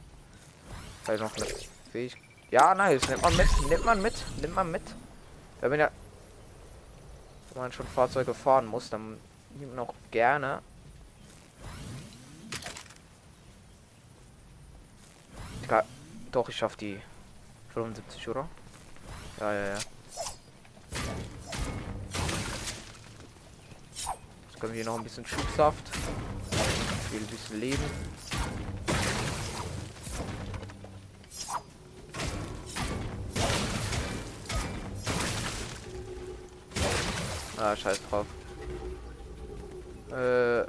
Vielleicht 1.04 1.24
noch 1.24 1.38
eine 1.38 1.46
Fähigkeit. 1.94 2.22
Ja, 2.50 2.76
nice. 2.76 3.08
Nimmt 3.08 3.22
man 3.22 3.38
mit. 3.38 3.48
Nimmt 3.70 3.86
man 3.86 4.02
mit. 4.02 4.14
Nimmt 4.42 4.56
man 4.56 4.72
mit. 4.72 4.84
Wenn 5.62 5.70
man 5.70 5.80
ja... 5.80 5.92
Wenn 7.54 7.62
man 7.62 7.72
schon 7.72 7.88
Fahrzeuge 7.88 8.34
fahren 8.34 8.66
muss, 8.66 8.90
dann 8.90 9.18
man 9.60 9.80
auch 9.80 9.94
gerne. 10.10 10.62
Egal. 15.64 15.86
Doch, 16.32 16.50
ich 16.50 16.56
schaff 16.56 16.76
die 16.76 17.00
75, 17.74 18.28
oder? 18.30 18.48
Ja, 19.40 19.54
ja, 19.54 19.66
ja. 19.68 19.78
Jetzt 24.50 24.60
können 24.60 24.74
wir 24.74 24.86
noch 24.86 24.98
ein 24.98 25.04
bisschen 25.04 25.26
Schubsaft. 25.26 25.84
Ich 27.12 27.20
ein 27.20 27.28
bisschen 27.28 27.60
Leben. 27.60 27.84
Ah, 37.58 37.76
scheiß 37.76 38.02
drauf. 38.10 38.26
Äh. 40.12 40.62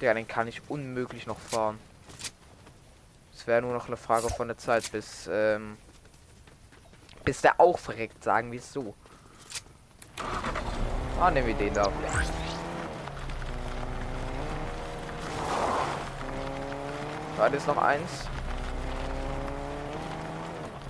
Ja, 0.00 0.12
den 0.12 0.28
kann 0.28 0.46
ich 0.46 0.60
unmöglich 0.68 1.26
noch 1.26 1.38
fahren. 1.38 1.78
Es 3.34 3.46
wäre 3.46 3.62
nur 3.62 3.72
noch 3.72 3.86
eine 3.86 3.96
Frage 3.96 4.28
von 4.28 4.48
der 4.48 4.58
Zeit, 4.58 4.92
bis, 4.92 5.28
ähm, 5.32 5.78
bis 7.24 7.40
der 7.40 7.58
auch 7.58 7.78
verreckt, 7.78 8.22
sagen 8.22 8.52
wir 8.52 8.58
es 8.58 8.72
so. 8.72 8.94
Ah, 11.18 11.30
nehmen 11.30 11.46
wir 11.46 11.54
den 11.54 11.72
da. 11.72 11.90
War 17.36 17.50
das 17.50 17.66
noch 17.66 17.78
eins? 17.78 18.28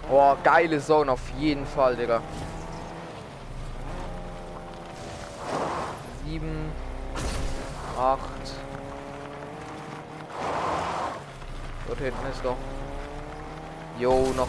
Boah, 0.08 0.36
geile 0.42 0.80
Zone 0.80 1.12
auf 1.12 1.28
jeden 1.38 1.66
Fall, 1.66 1.96
Digga. 1.96 2.22
Sieben, 6.26 6.72
acht. 7.96 8.20
Dort 11.86 11.98
hinten 12.00 12.26
ist 12.32 12.44
doch. 12.44 12.56
Jo, 13.96 14.32
noch 14.36 14.48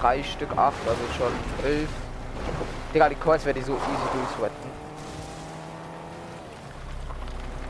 drei 0.00 0.22
Stück, 0.22 0.50
acht, 0.56 0.78
also 0.86 1.02
schon 1.18 1.32
elf. 1.66 1.90
Digga, 2.94 3.10
die 3.10 3.14
Kreuz 3.16 3.44
werde 3.44 3.60
ich 3.60 3.66
so 3.66 3.74
easy 3.74 4.08
durchsweaten. 4.14 4.70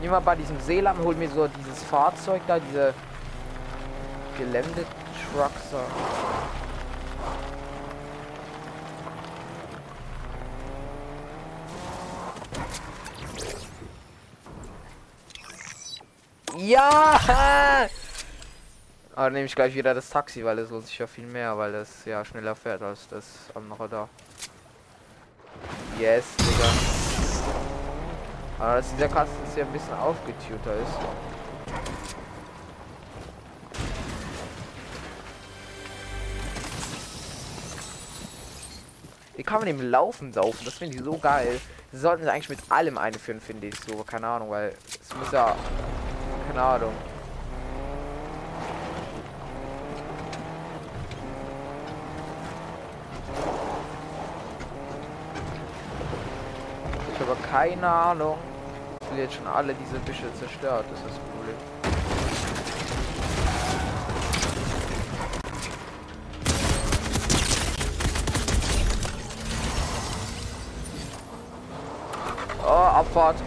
Mal 0.09 0.21
bei 0.21 0.35
diesem 0.37 0.59
Seelam, 0.61 0.97
hol 1.03 1.15
mir 1.15 1.29
so 1.29 1.49
dieses 1.49 1.83
Fahrzeug 1.83 2.41
da, 2.47 2.59
diese 2.59 2.93
Gelände 4.37 4.85
Ja! 16.61 17.17
Aber 19.15 19.29
nehme 19.29 19.45
ich 19.45 19.55
gleich 19.55 19.73
wieder 19.75 19.93
das 19.93 20.09
Taxi, 20.09 20.43
weil 20.43 20.59
es 20.59 20.69
lohnt 20.69 20.87
sich 20.87 20.97
ja 20.97 21.07
viel 21.07 21.25
mehr, 21.25 21.57
weil 21.57 21.71
das 21.71 22.03
ja 22.05 22.23
schneller 22.25 22.55
fährt 22.55 22.81
als 22.81 23.07
das 23.07 23.25
andere 23.53 23.87
da. 23.87 24.09
Yes, 25.97 26.25
Digga. 26.37 26.69
Aber 28.59 28.75
dass 28.75 28.91
dieser 28.91 29.07
Kasten 29.07 29.35
hier 29.53 29.65
ein 29.65 29.71
bisschen 29.71 29.93
aufgetuter 29.93 30.73
ist. 30.73 30.93
Wie 39.35 39.43
kann 39.43 39.59
man 39.59 39.69
im 39.69 39.89
Laufen 39.89 40.33
saufen? 40.33 40.65
Das 40.65 40.73
finde 40.73 40.97
ich 40.97 41.03
so 41.03 41.17
geil. 41.17 41.61
Sie 41.93 41.99
sollten 41.99 42.23
sie 42.23 42.31
eigentlich 42.31 42.49
mit 42.49 42.59
allem 42.69 42.97
einführen, 42.97 43.39
finde 43.39 43.67
ich 43.67 43.75
so. 43.79 44.03
Keine 44.03 44.27
Ahnung, 44.27 44.49
weil 44.49 44.75
es 45.01 45.15
muss 45.15 45.31
ja 45.31 45.55
keine 46.59 46.71
Ahnung. 46.71 46.93
Ich 57.13 57.19
habe 57.21 57.35
keine 57.49 57.87
Ahnung. 57.87 58.37
Will 59.11 59.19
jetzt 59.19 59.35
schon 59.35 59.47
alle 59.47 59.73
diese 59.73 59.99
Büsche 59.99 60.33
zerstört, 60.37 60.85
das 60.91 60.99
ist 60.99 61.07
das. 61.07 61.19
Oh, 72.65 72.69
Abfahrt. 72.69 73.37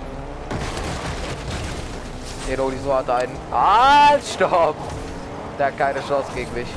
Die 2.55 2.79
so 2.85 2.95
hat 2.95 3.09
einen. 3.09 3.35
Ah, 3.51 4.19
stopp! 4.21 4.77
Der 5.59 5.69
hat 5.69 5.79
keine 5.79 6.01
Chance 6.01 6.31
gegen 6.35 6.53
mich. 6.53 6.69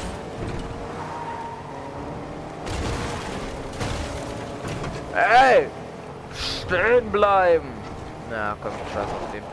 Ey! 5.14 5.68
Stehen 6.34 7.12
bleiben! 7.12 7.68
Na, 8.32 8.56
komm, 8.62 8.72
scheiß 8.94 9.04
auf 9.04 9.32
den. 9.34 9.44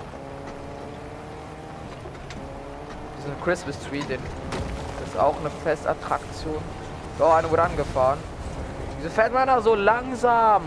Diesen 3.18 3.42
Christmas 3.42 3.76
Tree, 3.80 4.02
den 4.02 4.20
ist 5.04 5.18
auch 5.18 5.34
eine 5.40 5.50
Festattraktion. 5.50 6.62
So, 7.18 7.26
eine 7.26 7.50
wurde 7.50 7.62
angefahren. 7.62 8.18
Wieso 8.98 9.10
fährt 9.12 9.34
man 9.34 9.48
da 9.48 9.60
so 9.60 9.74
langsam? 9.74 10.62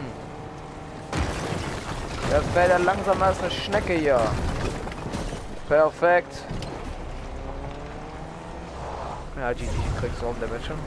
Der 2.29 2.41
fährt 2.41 2.71
ja 2.71 2.77
langsamer 2.77 3.27
als 3.27 3.39
eine 3.39 3.51
Schnecke 3.51 3.93
hier. 3.93 4.19
Perfekt. 5.67 6.43
Ja, 9.39 9.51
GG 9.51 9.67
kriegst 9.99 10.21
du 10.21 10.27
auch 10.27 10.35
der 10.39 10.47
schon. 10.61 10.77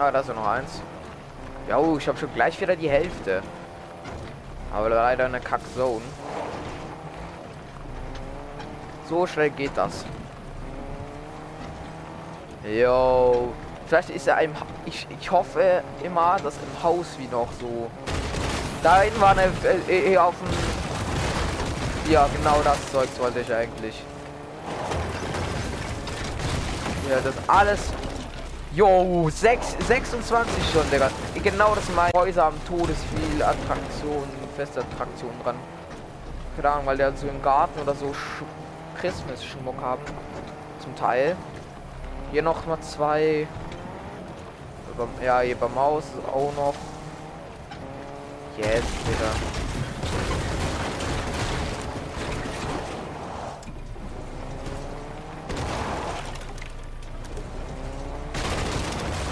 Ah, 0.00 0.12
da 0.12 0.20
ist 0.20 0.28
ja 0.28 0.34
noch 0.34 0.46
eins. 0.46 0.80
Ja, 1.68 1.78
oh, 1.78 1.96
ich 1.98 2.06
habe 2.08 2.18
schon 2.18 2.32
gleich 2.34 2.60
wieder 2.60 2.76
die 2.76 2.90
Hälfte. 2.90 3.42
Aber 4.72 4.88
leider 4.88 5.26
eine 5.26 5.40
Kack-Zone. 5.40 6.04
So 9.08 9.26
schnell 9.26 9.50
geht 9.50 9.76
das. 9.76 10.04
Jo. 12.68 13.52
Vielleicht 13.86 14.10
ist 14.10 14.26
er 14.28 14.36
ein. 14.36 14.54
Ich, 14.84 15.06
ich 15.18 15.30
hoffe 15.30 15.82
immer, 16.02 16.36
dass 16.42 16.54
im 16.54 16.82
Haus 16.82 17.06
wie 17.18 17.26
noch 17.26 17.48
so. 17.58 17.90
Da 18.82 19.00
hinten 19.00 19.20
war 19.20 19.30
eine 19.30 19.50
äh, 19.88 20.12
äh, 20.12 20.18
auf 20.18 20.34
dem. 20.36 22.12
Ja, 22.12 22.28
genau 22.36 22.60
das 22.62 22.92
Zeug 22.92 23.08
wollte 23.18 23.40
ich 23.40 23.52
eigentlich. 23.52 24.02
Ja, 27.08 27.16
das 27.24 27.34
alles. 27.46 27.80
Jo, 28.74 29.30
6, 29.30 29.76
26 29.86 30.52
schon, 30.70 30.90
Digga. 30.90 31.10
Genau 31.42 31.74
das 31.74 31.84
mein 31.96 32.12
Häuser 32.14 32.44
am 32.44 32.54
Todes 32.66 32.96
viel 33.14 33.42
Attraktionen, 33.42 34.28
feste 34.56 34.80
Attraktionen 34.80 35.42
dran. 35.42 35.56
Keine 36.54 36.70
Ahnung, 36.70 36.86
weil 36.86 36.98
der 36.98 37.16
so 37.16 37.26
im 37.26 37.40
Garten 37.42 37.80
oder 37.80 37.94
so 37.94 38.14
Christmas-Schmuck 39.00 39.80
haben. 39.80 40.02
Zum 40.80 40.94
Teil. 40.96 41.34
Hier 42.30 42.42
noch 42.42 42.66
mal 42.66 42.78
zwei. 42.80 43.46
Ja, 45.24 45.40
hier 45.40 45.56
beim 45.56 45.74
Maus 45.74 46.04
auch 46.26 46.52
noch. 46.56 46.74
Yes, 48.58 48.82
Digga. 49.06 49.30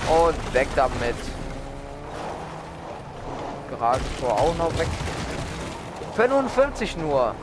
Und 0.09 0.55
weg 0.55 0.69
damit. 0.77 1.17
Garagentor 3.71 4.33
auch 4.33 4.57
noch 4.57 4.79
weg. 4.79 4.89
45 6.15 6.97
nur. 6.97 7.35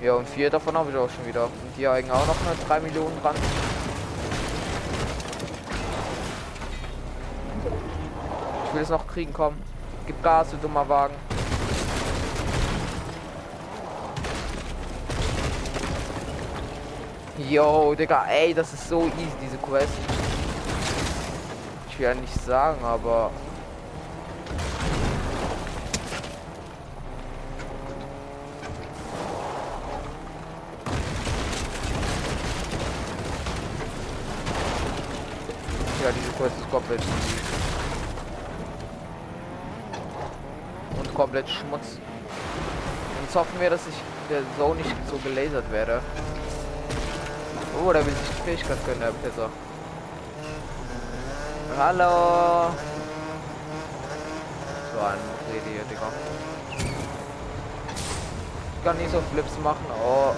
Ja, 0.00 0.14
und 0.14 0.28
vier 0.28 0.50
davon 0.50 0.76
habe 0.76 0.90
ich 0.90 0.96
auch 0.96 1.10
schon 1.10 1.26
wieder. 1.26 1.44
Und 1.44 1.76
die 1.76 1.86
hängen 1.86 2.10
auch 2.10 2.26
noch 2.26 2.36
eine 2.44 2.56
3 2.66 2.80
Millionen 2.80 3.22
dran. 3.22 3.36
Will 8.82 8.86
es 8.86 8.90
noch 8.90 9.06
kriegen, 9.06 9.32
komm. 9.32 9.54
Gib 10.08 10.20
Gas, 10.24 10.50
du 10.50 10.56
dummer 10.56 10.88
Wagen. 10.88 11.14
Yo, 17.48 17.94
Digga, 17.94 18.26
ey, 18.26 18.52
das 18.52 18.72
ist 18.72 18.88
so 18.88 19.02
easy, 19.02 19.36
diese 19.40 19.56
Quest. 19.58 19.92
Ich 21.90 21.98
will 22.00 22.06
ja 22.06 22.14
nicht 22.14 22.34
sagen, 22.44 22.84
aber... 22.84 23.30
Ja, 36.02 36.10
diese 36.10 36.32
Quest 36.32 36.58
ist 36.58 36.68
komplett 36.68 36.98
easy. 36.98 37.71
Komplett 41.22 41.48
Schmutz. 41.48 41.98
Jetzt 43.22 43.36
hoffen 43.36 43.60
wir, 43.60 43.70
dass 43.70 43.86
ich 43.86 43.94
der 44.28 44.40
so 44.58 44.74
nicht 44.74 44.90
so 45.08 45.16
gelasert 45.18 45.70
werde. 45.70 46.00
Oh, 47.78 47.92
da 47.92 48.04
will 48.04 48.12
sich 48.12 48.28
die 48.36 48.42
Fähigkeit 48.42 48.84
können, 48.84 48.98
der 48.98 49.12
Pisser. 49.22 49.48
Hallo! 51.78 52.74
So 54.92 54.98
ein 54.98 55.18
Rede 55.52 55.70
hier, 55.72 55.84
Digga. 55.88 56.08
Ich 58.76 58.84
kann 58.84 58.98
nicht 58.98 59.12
so 59.12 59.22
Flips 59.32 59.56
machen. 59.62 59.86
Oh. 60.04 60.34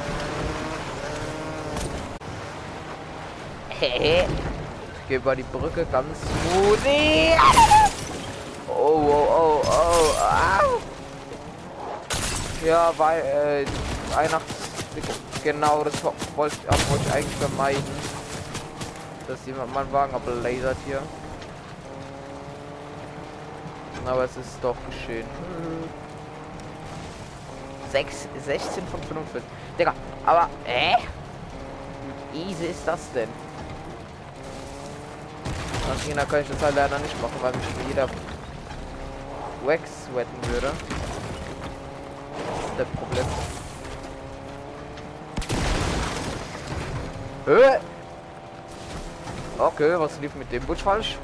ich 3.70 5.08
gehe 5.08 5.16
über 5.16 5.34
die 5.34 5.44
Brücke 5.44 5.86
ganz 5.90 6.18
smoothie. 6.20 7.32
Oh, 8.68 9.00
oh, 9.08 9.28
oh, 9.30 9.53
oh, 9.66 10.14
au. 10.20 10.80
Ja, 12.64 12.92
weil, 12.96 13.20
äh, 13.20 13.66
Weihnachts... 14.14 14.52
Genau, 15.42 15.84
das 15.84 16.02
wollte 16.02 16.16
wollt 16.36 16.52
ich 17.06 17.12
eigentlich 17.12 17.36
vermeiden. 17.36 17.84
Dass 19.28 19.38
jemand 19.46 19.74
meinen 19.74 19.92
Wagen 19.92 20.14
ablasert 20.14 20.76
hier. 20.86 21.02
Aber 24.06 24.24
es 24.24 24.36
ist 24.36 24.58
doch 24.62 24.76
geschehen. 24.88 25.26
6, 27.92 28.28
16 28.44 28.86
von 28.88 29.02
45. 29.02 29.42
Digga, 29.78 29.94
aber, 30.26 30.48
äh? 30.66 30.96
Wie 32.32 32.50
easy 32.50 32.66
ist 32.66 32.86
das 32.86 33.00
denn? 33.14 33.28
Arena 35.88 36.24
kann 36.24 36.40
ich 36.40 36.48
das 36.48 36.62
halt 36.62 36.74
leider 36.74 36.98
nicht 36.98 37.22
machen, 37.22 37.34
weil 37.40 37.52
mich 37.52 37.88
jeder 37.88 38.08
Wax 39.64 40.08
wetten 40.14 40.52
würde. 40.52 40.72
Das 42.36 42.70
ist 42.70 42.78
das 42.78 42.88
Problem. 42.88 43.24
Höhe! 47.46 47.80
Okay, 49.58 49.98
was 49.98 50.18
lief 50.20 50.34
mit 50.34 50.50
dem 50.52 50.62
Butch 50.64 50.82
falsch? 50.82 51.16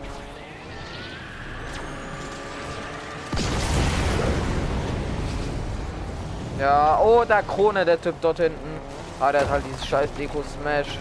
Ja, 6.58 7.00
oh, 7.02 7.24
der 7.24 7.42
Krone, 7.42 7.84
der 7.84 8.00
Typ 8.00 8.14
dort 8.20 8.38
hinten. 8.38 8.80
Ah, 9.18 9.32
der 9.32 9.42
hat 9.42 9.50
halt 9.50 9.64
dieses 9.66 9.86
scheiß 9.86 10.10
Deko-Smash. 10.18 10.98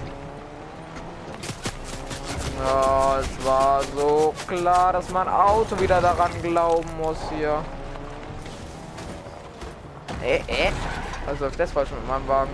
Ja, 2.59 3.19
es 3.19 3.45
war 3.45 3.81
so 3.95 4.33
klar, 4.45 4.91
dass 4.91 5.09
mein 5.09 5.29
Auto 5.29 5.79
wieder 5.79 6.01
daran 6.01 6.31
glauben 6.41 6.89
muss 6.97 7.17
hier. 7.37 7.63
Äh, 10.21 10.39
äh. 10.39 10.71
Also 11.25 11.49
das 11.57 11.71
falsch 11.71 11.91
mit 11.91 12.05
meinem 12.05 12.27
Wagen. 12.27 12.51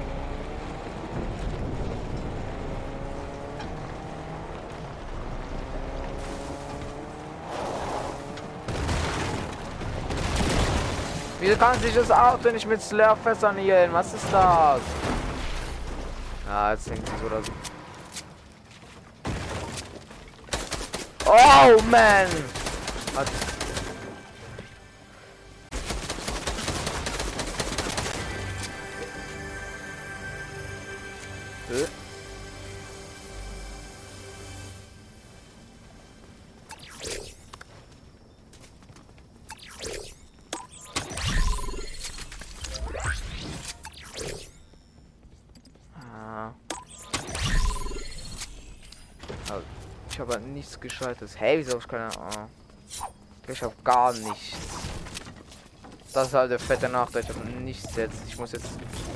Wieso 11.39 11.57
kann 11.57 11.79
sich 11.79 11.95
das 11.95 12.11
Auto 12.11 12.51
nicht 12.51 12.67
mit 12.67 12.81
Slurfässern 12.81 13.57
hier 13.57 13.89
Was 13.91 14.13
ist 14.13 14.25
das? 14.31 14.81
Ah, 16.51 16.71
jetzt 16.71 16.89
denkt 16.89 17.07
sie 17.07 17.13
so 17.19 17.25
oder 17.25 17.43
so. 17.43 17.51
Oh 21.37 21.81
man! 21.89 22.29
Hat 23.13 23.44
nichts 50.65 50.79
Gescheites. 50.79 51.39
Hey, 51.39 51.59
wieso 51.59 51.77
ich 51.77 51.87
keine. 51.87 52.09
Oh. 52.17 52.47
Ich 53.47 53.61
habe 53.61 53.75
gar 53.83 54.13
nichts. 54.13 54.57
Das 56.11 56.29
ist 56.29 56.33
halt 56.33 56.49
der 56.49 56.59
fette 56.59 56.89
Nachteil. 56.89 57.23
Ich 57.23 57.29
habe 57.29 57.39
nichts 57.39 57.95
jetzt. 57.95 58.17
Ich 58.27 58.37
muss 58.37 58.51
jetzt 58.51 58.65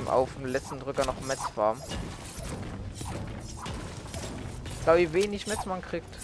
auf 0.06 0.32
dem 0.34 0.46
letzten 0.46 0.78
Drücker 0.78 1.04
noch 1.04 1.20
Metz 1.22 1.40
farmen. 1.54 1.82
Da 4.86 4.96
wie 4.96 5.12
wenig 5.12 5.46
Metz 5.46 5.66
man 5.66 5.82
kriegt. 5.82 6.14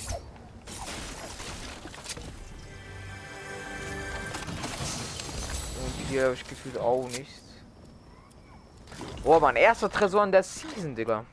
Und 5.82 6.08
hier 6.08 6.24
habe 6.24 6.34
ich 6.34 6.46
gefühlt 6.46 6.78
auch 6.78 7.08
nichts. 7.08 7.42
Oh, 9.24 9.40
mein 9.40 9.56
erster 9.56 9.90
Tresor 9.90 10.22
in 10.22 10.30
der 10.30 10.44
Season, 10.44 10.94
Digga. 10.94 11.24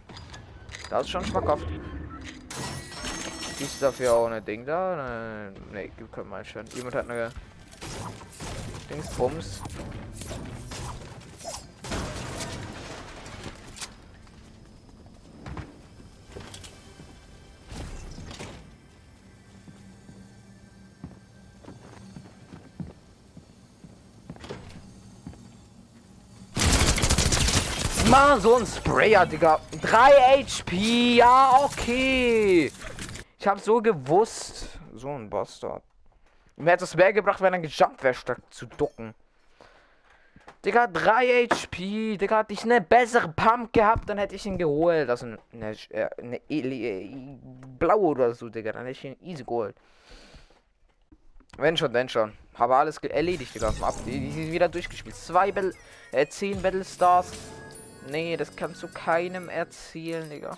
Das 0.89 1.03
ist 1.03 1.11
schon 1.11 1.25
schmackhaft. 1.25 1.65
Ist 3.59 3.81
dafür 3.81 4.13
auch 4.13 4.25
eine 4.27 4.41
Ding 4.41 4.65
da? 4.65 5.51
Ne, 5.71 5.89
gibt 5.97 6.11
kein 6.11 6.27
mal 6.27 6.43
schon. 6.43 6.65
Jemand 6.75 6.95
hat 6.95 7.09
eine 7.09 7.31
Dingsbums. 8.89 9.61
Mal 28.09 28.41
so 28.41 28.57
ein 28.57 28.67
Sprayer, 28.67 29.25
Digga. 29.25 29.59
3 29.81 30.43
HP, 30.43 31.15
ja, 31.15 31.61
okay. 31.63 32.71
Ich 33.43 33.47
habe 33.49 33.59
so 33.59 33.81
gewusst. 33.81 34.79
So 34.93 35.09
ein 35.09 35.29
Bastard. 35.29 35.83
Mir 36.55 36.71
hätte 36.71 36.85
es 36.85 36.95
mehr 36.95 37.11
gebracht, 37.11 37.41
wenn 37.41 37.51
er 37.51 37.59
gejumpt 37.59 38.01
wäre, 38.01 38.13
statt 38.13 38.37
zu 38.49 38.67
ducken. 38.67 39.13
Digga, 40.63 40.87
3 40.87 41.49
HP. 41.51 42.15
Digga, 42.15 42.37
hatte 42.37 42.53
ich 42.53 42.63
eine 42.63 42.79
bessere 42.79 43.27
Pump 43.27 43.73
gehabt, 43.73 44.07
dann 44.07 44.17
hätte 44.17 44.35
ich 44.35 44.45
ihn 44.45 44.57
geholt. 44.57 45.09
Also 45.09 45.25
eine, 45.25 45.37
eine, 45.51 45.75
eine, 46.17 46.39
eine 46.49 47.39
blau 47.79 47.97
oder 47.97 48.33
so, 48.33 48.47
Digga. 48.47 48.71
Dann 48.71 48.85
hätte 48.85 48.91
ich 48.91 49.03
ihn 49.03 49.17
easy 49.21 49.43
geholt. 49.43 49.75
Wenn 51.57 51.75
schon, 51.75 51.91
denn 51.91 52.07
schon. 52.07 52.31
Habe 52.53 52.77
alles 52.77 52.97
erledigt, 52.99 53.53
Digga. 53.53 53.73
Ab, 53.81 53.95
die, 54.05 54.29
die 54.29 54.53
wieder 54.53 54.69
durchgespielt. 54.69 55.17
Zwei 55.17 55.51
Battle, 55.51 55.73
äh, 56.13 56.25
zehn 56.27 56.61
Battle 56.61 56.85
Stars. 56.85 57.33
Nee, 58.09 58.37
das 58.37 58.55
kannst 58.55 58.81
du 58.81 58.87
keinem 58.87 59.49
erzählen, 59.49 60.29
Digga. 60.29 60.57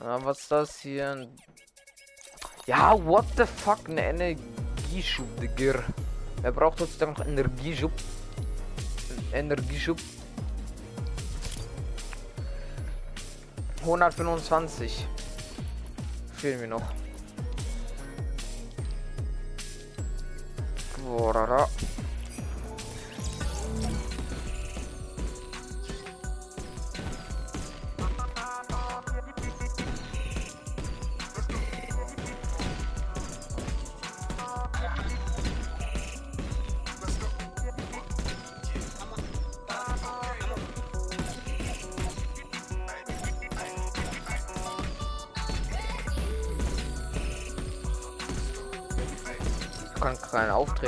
Ah, 0.00 0.18
was 0.22 0.38
ist 0.38 0.52
das 0.52 0.78
hier? 0.78 1.28
Ja, 2.66 2.92
what 3.04 3.24
the 3.36 3.44
fuck? 3.44 3.88
Eine 3.88 4.10
Energieschub, 4.10 5.26
Digga. 5.40 5.82
Er 6.42 6.52
braucht 6.52 6.80
heutzutage 6.80 7.12
noch 7.12 7.26
Energieschub. 7.26 7.92
Energieschub. 9.32 9.98
125. 13.80 15.06
Fehlen 16.34 16.60
wir 16.60 16.68
noch. 16.68 16.92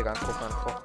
Aufträge 0.01 0.11
angucken 0.11 0.45
einfach. 0.45 0.83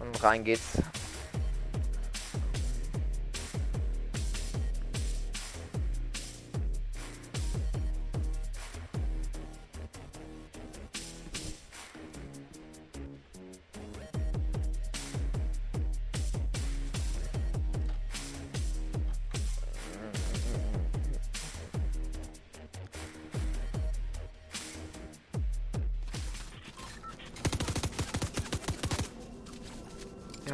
Und 0.00 0.22
rein 0.22 0.44
geht's. 0.44 0.83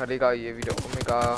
Digga, 0.06 0.30
hier 0.32 0.56
wieder 0.56 0.74
Omega. 0.84 1.36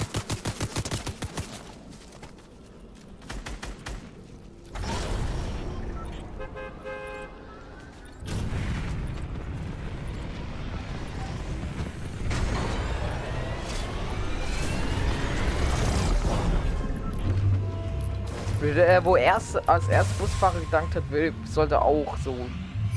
Äh, 18.63 19.05
wo 19.05 19.17
erst 19.17 19.69
als 19.69 19.89
erst 19.89 20.19
Busfahrer 20.19 20.61
gedankt 20.61 20.95
hat, 20.95 21.03
will, 21.11 21.35
sollte 21.45 21.81
auch 21.81 22.17
so, 22.25 22.37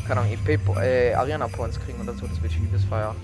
keine 0.07 0.22
Ahnung, 0.22 0.34
EP, 0.34 0.59
äh, 0.78 1.13
Arena 1.13 1.47
Points 1.47 1.80
kriegen 1.80 1.99
oder 2.01 2.13
so, 2.13 2.28
das 2.28 2.38
ich 2.43 2.59
liebes 2.59 2.84
feiern. 2.86 3.16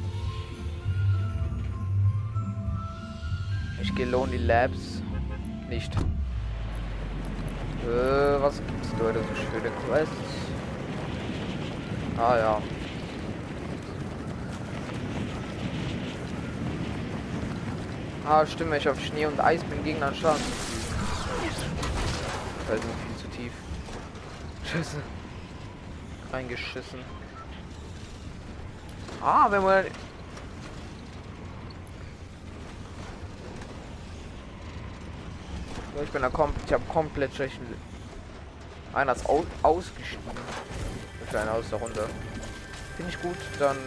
Ich 3.82 3.96
gehe 3.96 4.06
Lonely 4.06 4.38
Labs 4.38 5.02
nicht. 5.68 5.96
Äh, 7.84 8.42
was 8.42 8.58
gibt's 8.58 8.90
da 8.98 9.06
heute 9.06 9.20
so 9.20 9.36
schöne 9.36 9.72
Quests? 9.88 10.16
Ah 12.18 12.38
ja. 12.38 12.62
Ah, 18.28 18.46
stimmt, 18.46 18.76
ich 18.76 18.88
auf 18.88 19.00
Schnee 19.04 19.26
und 19.26 19.40
Eis 19.40 19.64
bin 19.64 19.84
gegen 19.84 20.04
einen 20.04 20.16
Schaden. 20.16 20.42
Ist 21.50 22.84
viel 22.84 23.18
zu 23.18 23.28
tief. 23.36 23.52
Scheiße. 24.64 24.98
Reingeschissen. 26.32 27.00
Ah, 29.22 29.48
wenn 29.50 29.64
man 29.64 29.86
Ich 36.04 36.10
bin 36.12 36.22
da 36.22 36.30
komplett, 36.30 36.66
ich 36.66 36.74
habe 36.74 36.84
komplett 36.86 37.34
schlechten. 37.36 37.66
Einer 38.94 39.14
ist 39.14 39.28
au 39.28 39.46
ausgestiegen. 39.64 40.24
Kleiner 41.30 41.54
aus 41.54 41.70
der 41.70 41.80
Runde. 41.80 42.08
Finde 42.98 43.12
ich 43.12 43.22
gut, 43.22 43.38
dann 43.60 43.78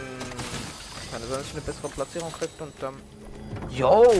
kann 1.10 1.20
ich 1.22 1.52
eine 1.52 1.60
bessere 1.60 1.88
Platzierung 1.88 2.32
kriegt 2.32 2.60
und 2.60 2.72
dann. 2.80 2.94
Yo! 3.68 4.12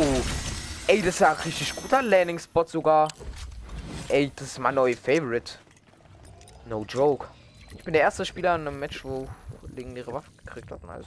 Ey, 0.86 0.98
das 0.98 1.14
ist 1.14 1.20
ja 1.20 1.32
richtig 1.32 1.74
guter 1.74 2.02
Landing-Spot 2.02 2.66
sogar. 2.66 3.08
Ey, 4.08 4.30
das 4.36 4.48
ist 4.48 4.58
mein 4.58 4.74
neuer 4.74 4.96
Favorite. 4.96 5.54
No 6.66 6.84
joke. 6.86 7.26
Ich 7.76 7.82
bin 7.84 7.94
der 7.94 8.02
erste 8.02 8.26
Spieler 8.26 8.54
in 8.56 8.68
einem 8.68 8.78
Match, 8.78 9.02
wo 9.04 9.26
legendäre 9.74 10.12
Waffe 10.12 10.30
gekriegt 10.44 10.70
hat. 10.70 10.84
Nice. 10.84 11.06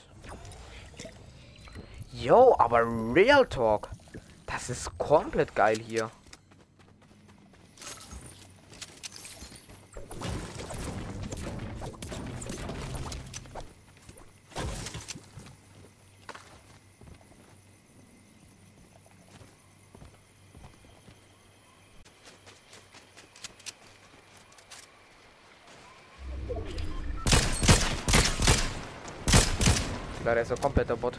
Yo, 2.12 2.56
aber 2.58 2.82
Real 3.14 3.46
Talk. 3.46 3.88
Das 4.46 4.68
ist 4.70 4.98
komplett 4.98 5.54
geil 5.54 5.78
hier. 5.78 6.10
Klar, 30.28 30.34
der 30.34 30.42
ist 30.42 30.52
ein 30.52 30.60
kompletter 30.60 30.96
Bot. 30.96 31.18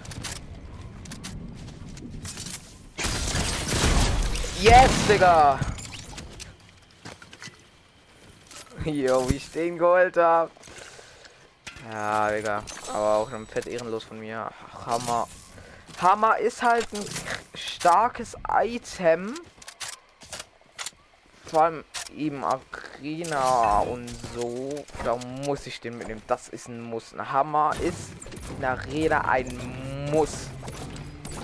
Yes, 4.61 4.91
Digga! 5.07 5.59
Jo, 8.85 9.29
wie 9.29 9.35
ich 9.35 9.51
den 9.51 9.77
geholt 9.77 10.15
hab. 10.15 10.51
Ja, 11.91 12.29
Digga. 12.31 12.63
Aber 12.87 13.15
auch 13.15 13.31
ein 13.31 13.45
fett 13.45 13.67
ehrenlos 13.67 14.03
von 14.03 14.19
mir. 14.19 14.49
Ach, 14.71 14.85
Hammer. 14.85 15.27
Hammer 16.01 16.37
ist 16.37 16.63
halt 16.63 16.87
ein 16.93 17.03
starkes 17.55 18.37
Item. 18.47 19.35
Vor 21.45 21.63
allem 21.63 21.83
eben 22.15 22.43
Arena 22.43 23.79
und 23.79 24.07
so. 24.35 24.85
Da 25.03 25.17
muss 25.17 25.67
ich 25.67 25.81
den 25.81 25.97
mitnehmen. 25.97 26.21
Das 26.27 26.47
ist 26.47 26.69
ein 26.69 26.81
Muss. 26.81 27.13
Ein 27.13 27.31
Hammer 27.31 27.73
ist 27.81 28.11
in 28.57 28.65
Arena 28.65 29.21
ein 29.21 30.09
Muss. 30.11 30.47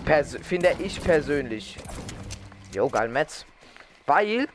Pers 0.05 0.37
finde 0.43 0.75
ich 0.79 1.01
persönlich. 1.01 1.77
Jo, 2.73 2.89
geil, 2.89 3.09
Metz. 3.09 3.45
Weil 4.05 4.47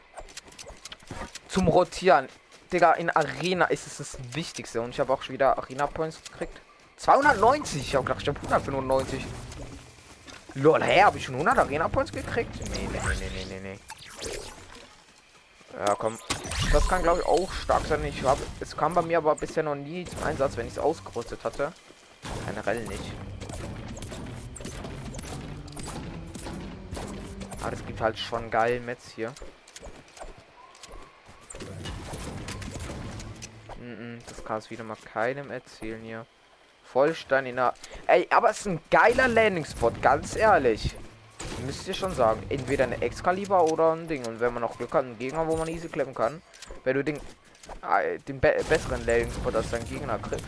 zum 1.48 1.68
Rotieren, 1.68 2.28
Digga, 2.72 2.92
in 2.92 3.10
Arena 3.10 3.64
ist 3.66 3.86
es 3.86 3.96
das 3.96 4.18
Wichtigste. 4.32 4.80
Und 4.80 4.90
ich 4.90 5.00
habe 5.00 5.12
auch 5.12 5.22
schon 5.22 5.34
wieder 5.34 5.58
Arena 5.58 5.86
Points 5.86 6.22
gekriegt. 6.22 6.60
290. 6.96 7.80
Ich 7.80 7.94
habe 7.94 8.04
gedacht, 8.04 8.22
ich 8.22 8.28
habe 8.28 8.38
195. 8.38 9.24
Lol, 10.54 10.82
hä, 10.82 11.02
habe 11.02 11.18
ich 11.18 11.24
schon 11.24 11.34
100 11.34 11.58
Arena 11.58 11.88
Points 11.88 12.12
gekriegt? 12.12 12.54
Nee, 12.70 12.88
nee, 12.92 13.00
nee, 13.18 13.46
nee, 13.48 13.60
nee. 13.60 13.78
Ja, 15.78 15.94
komm. 15.94 16.18
Das 16.72 16.86
kann, 16.88 17.02
glaube 17.02 17.20
ich, 17.20 17.26
auch 17.26 17.50
stark 17.52 17.86
sein. 17.86 18.04
Ich 18.04 18.22
habe, 18.22 18.40
es 18.60 18.76
kam 18.76 18.94
bei 18.94 19.02
mir 19.02 19.18
aber 19.18 19.34
bisher 19.36 19.62
noch 19.62 19.76
nie 19.76 20.04
zum 20.04 20.22
Einsatz, 20.24 20.56
wenn 20.56 20.66
ich 20.66 20.74
es 20.74 20.78
ausgerüstet 20.78 21.42
hatte. 21.44 21.72
Generell 22.46 22.84
nicht. 22.86 23.12
Aber 27.62 27.72
es 27.72 27.86
gibt 27.86 28.00
halt 28.00 28.18
schon 28.18 28.50
geil 28.50 28.80
Metz 28.80 29.10
hier. 29.14 29.32
das 34.26 34.44
kann 34.44 34.58
es 34.58 34.70
wieder 34.70 34.84
mal 34.84 34.96
keinem 35.12 35.50
erzählen 35.50 36.00
hier. 36.02 36.26
Vollstein 36.84 37.46
in 37.46 37.56
der... 37.56 37.74
Ey, 38.06 38.26
aber 38.30 38.50
es 38.50 38.60
ist 38.60 38.66
ein 38.66 38.80
geiler 38.90 39.28
Landing-Spot, 39.28 39.92
ganz 40.02 40.36
ehrlich. 40.36 40.94
Müsst 41.64 41.86
ihr 41.86 41.94
schon 41.94 42.14
sagen. 42.14 42.42
Entweder 42.48 42.84
eine 42.84 43.00
Excalibur 43.00 43.70
oder 43.70 43.92
ein 43.92 44.08
Ding. 44.08 44.26
Und 44.26 44.40
wenn 44.40 44.52
man 44.52 44.62
noch 44.62 44.76
Glück 44.76 44.92
hat, 44.94 45.04
einen 45.04 45.18
Gegner, 45.18 45.46
wo 45.46 45.56
man 45.56 45.68
easy 45.68 45.88
kleppen 45.88 46.14
kann. 46.14 46.42
Wenn 46.84 46.96
du 46.96 47.04
den, 47.04 47.16
äh, 47.16 48.18
den 48.26 48.40
be 48.40 48.56
besseren 48.68 49.04
Landing-Spot 49.06 49.50
als 49.54 49.70
dein 49.70 49.84
Gegner 49.84 50.18
kriegst. 50.18 50.46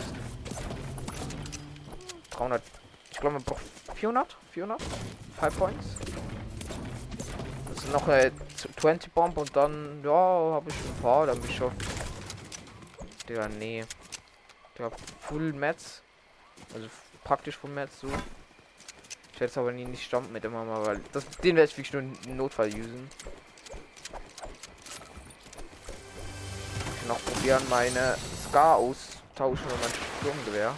300. 2.32 2.62
Ich 3.10 3.18
glaube, 3.18 3.34
man 3.34 3.44
braucht 3.44 3.62
400? 3.94 4.36
400? 4.52 4.82
5 5.40 5.58
Points. 5.58 5.86
Das 7.74 7.84
ist 7.84 7.92
noch 7.92 8.08
eine 8.08 8.32
20 8.80 9.12
Bomb 9.12 9.36
und 9.36 9.54
dann, 9.56 10.02
ja, 10.04 10.10
habe 10.10 10.70
ich 10.70 10.74
ein 10.76 11.02
paar, 11.02 11.26
dann 11.26 11.40
bin 11.40 11.50
ich 11.50 11.56
schon. 11.56 11.72
Der, 13.28 13.48
nee. 13.48 13.84
Der 14.78 14.90
Full 15.20 15.52
Mats. 15.52 16.02
Also 16.74 16.88
praktisch 17.24 17.56
Full 17.56 17.70
Mats 17.70 18.00
so. 18.00 18.08
Ich 19.32 19.40
werde 19.40 19.50
es 19.50 19.58
aber 19.58 19.72
nie 19.72 19.84
nicht 19.84 20.04
stampen 20.04 20.32
mit 20.32 20.44
immer 20.44 20.64
mal, 20.64 20.86
weil 20.86 21.00
das, 21.12 21.26
den 21.42 21.56
werde 21.56 21.70
ich 21.70 21.76
wirklich 21.76 21.92
nur 21.92 22.02
im 22.02 22.36
Notfall 22.36 22.68
usen. 22.68 23.08
Ich 27.00 27.08
noch 27.08 27.22
probieren 27.24 27.62
meine 27.68 28.16
Scar 28.48 28.76
austauschen 28.76 29.66
und 29.66 29.80
mein 29.80 29.90
Sturmgewehr. 30.20 30.74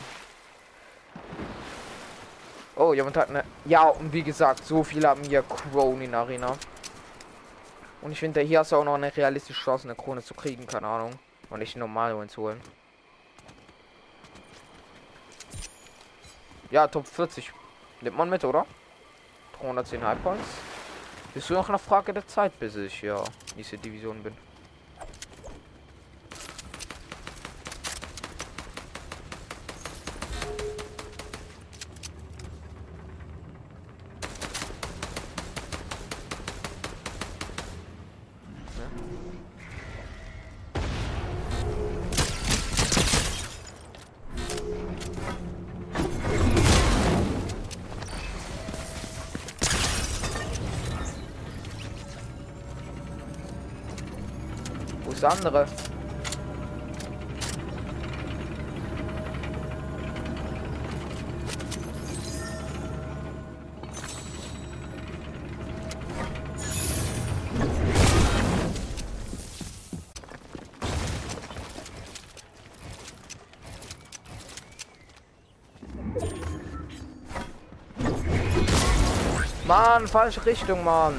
Oh, 2.77 2.93
jemand 2.93 3.17
hat 3.17 3.29
eine. 3.29 3.45
Ja, 3.65 3.85
und 3.85 4.13
wie 4.13 4.23
gesagt, 4.23 4.65
so 4.65 4.83
viele 4.83 5.09
haben 5.09 5.23
hier 5.23 5.43
Krone 5.43 6.05
in 6.05 6.15
Arena. 6.15 6.57
Und 8.03 8.13
ich 8.13 8.19
finde, 8.19 8.41
hier 8.41 8.59
hast 8.59 8.73
du 8.73 8.77
auch 8.77 8.85
noch 8.85 8.95
eine 8.95 9.17
realistische 9.17 9.63
Chance, 9.63 9.87
eine 9.87 9.95
Krone 9.95 10.23
zu 10.23 10.35
kriegen, 10.35 10.67
keine 10.67 10.87
Ahnung. 10.87 11.13
Und 11.51 11.61
nicht 11.61 11.77
normal 11.77 12.29
zu 12.29 12.43
holen. 12.43 12.61
Ja, 16.71 16.89
Top 16.89 17.07
40. 17.07 17.53
Nimmt 18.01 18.17
man 18.17 18.29
mit, 18.29 18.45
oder? 18.45 18.67
310 19.61 20.03
High 20.05 20.23
Points. 20.23 20.49
Bist 21.33 21.49
du 21.49 21.55
noch 21.55 21.69
eine 21.69 21.79
Frage 21.79 22.13
der 22.13 22.27
Zeit, 22.27 22.59
bis 22.59 22.75
ich 22.77 23.03
ja 23.03 23.23
diese 23.57 23.79
Division 23.79 24.23
bin? 24.23 24.37
andere. 55.25 55.67
Mann, 79.67 80.07
falsche 80.07 80.45
Richtung, 80.45 80.85
Mann. 80.85 81.15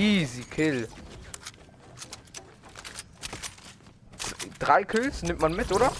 Easy 0.00 0.44
Kill. 0.44 0.88
Drei 4.58 4.82
Kills 4.82 5.22
nimmt 5.22 5.42
man 5.42 5.54
mit, 5.54 5.70
oder? 5.70 5.92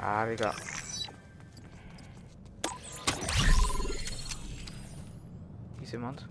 Ah, 0.00 0.26
Digga. 0.26 0.52
Ist 5.80 5.92
jemand. 5.92 6.26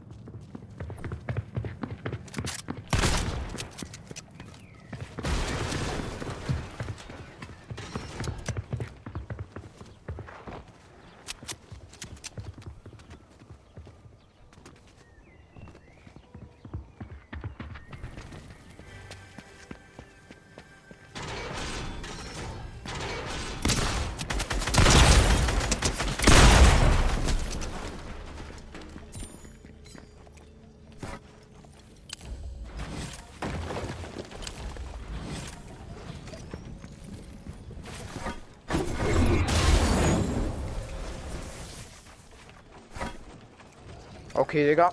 Okay, 44.51 44.67
Digga. 44.67 44.91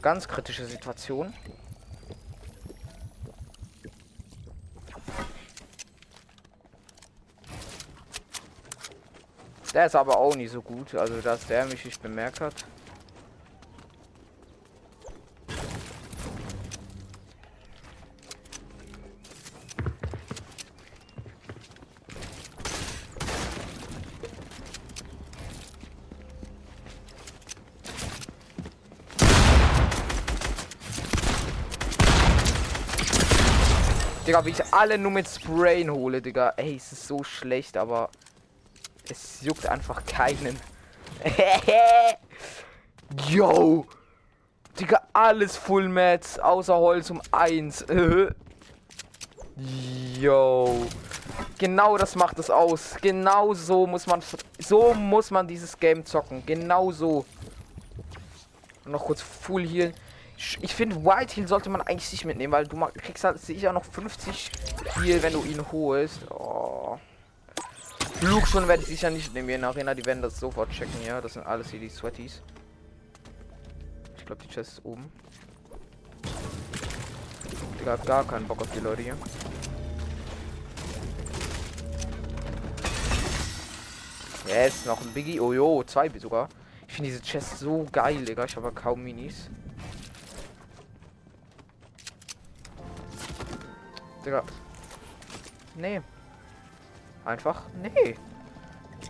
Ganz 0.00 0.28
kritische 0.28 0.64
Situation. 0.64 1.34
Der 9.74 9.86
ist 9.86 9.96
aber 9.96 10.18
auch 10.18 10.36
nicht 10.36 10.52
so 10.52 10.62
gut, 10.62 10.94
also 10.94 11.20
dass 11.20 11.48
der 11.48 11.64
mich 11.64 11.84
nicht 11.84 12.00
bemerkt 12.00 12.40
hat. 12.40 12.64
Digga, 34.34 34.46
wie 34.46 34.50
ich 34.50 34.74
alle 34.74 34.98
nur 34.98 35.12
mit 35.12 35.28
Sprayen 35.28 35.92
hole, 35.92 36.20
Digga. 36.20 36.54
Ey, 36.56 36.74
es 36.74 36.90
ist 36.90 37.06
so 37.06 37.22
schlecht, 37.22 37.76
aber 37.76 38.10
es 39.08 39.42
juckt 39.42 39.64
einfach 39.64 40.04
keinen. 40.06 40.58
Yo! 43.28 43.86
Digga, 44.80 45.02
alles 45.12 45.56
Full 45.56 45.88
Mats, 45.88 46.40
außer 46.40 46.74
Holz 46.74 47.10
um 47.10 47.22
1. 47.30 47.86
Yo. 50.18 50.84
Genau 51.56 51.96
das 51.96 52.16
macht 52.16 52.40
es 52.40 52.50
aus. 52.50 52.96
Genau 53.00 53.54
so 53.54 53.86
muss 53.86 54.08
man 54.08 54.20
so 54.58 54.94
muss 54.94 55.30
man 55.30 55.46
dieses 55.46 55.78
Game 55.78 56.04
zocken. 56.04 56.44
Genau 56.44 56.90
so. 56.90 57.24
Noch 58.84 59.04
kurz 59.04 59.20
Full 59.20 59.64
Heal. 59.64 59.94
Ich 60.36 60.74
finde, 60.74 61.04
White 61.04 61.36
Heal 61.36 61.48
sollte 61.48 61.70
man 61.70 61.80
eigentlich 61.80 62.10
nicht 62.12 62.24
mitnehmen, 62.24 62.52
weil 62.52 62.66
du 62.66 62.76
kriegst 62.94 63.24
halt 63.24 63.40
sicher 63.40 63.72
noch 63.72 63.84
50 63.84 64.50
Heal, 65.00 65.22
wenn 65.22 65.32
du 65.32 65.44
ihn 65.44 65.64
holst. 65.70 66.30
Oh. 66.30 66.98
Schon 68.46 68.68
werde 68.68 68.82
ich 68.82 68.88
sicher 68.88 69.10
nicht 69.10 69.34
nehmen 69.34 69.48
in 69.48 69.60
der 69.60 69.70
Arena. 69.70 69.94
Die 69.94 70.04
werden 70.04 70.22
das 70.22 70.38
sofort 70.40 70.70
checken, 70.70 71.04
ja. 71.06 71.20
Das 71.20 71.34
sind 71.34 71.46
alles 71.46 71.70
hier 71.70 71.80
die 71.80 71.88
Sweaties. 71.88 72.42
Ich 74.16 74.24
glaube, 74.24 74.42
die 74.42 74.48
Chest 74.48 74.72
ist 74.72 74.84
oben. 74.84 75.12
Digga 77.78 77.92
hat 77.92 78.06
gar 78.06 78.24
keinen 78.26 78.46
Bock 78.46 78.62
auf 78.62 78.70
die 78.74 78.80
Leute 78.80 79.02
hier. 79.02 79.16
Yes, 84.48 84.86
noch 84.86 85.00
ein 85.00 85.12
Biggie. 85.12 85.38
Oh 85.40 85.52
jo, 85.52 85.82
zwei 85.84 86.08
sogar. 86.18 86.48
Ich 86.88 86.94
finde 86.94 87.10
diese 87.10 87.22
Chest 87.22 87.58
so 87.58 87.86
geil, 87.92 88.24
Digga. 88.24 88.44
Ich 88.44 88.56
habe 88.56 88.72
kaum 88.72 89.02
Minis. 89.02 89.50
Digga. 94.24 94.42
Nee. 95.74 96.00
Einfach, 97.24 97.62
nee. 97.82 98.16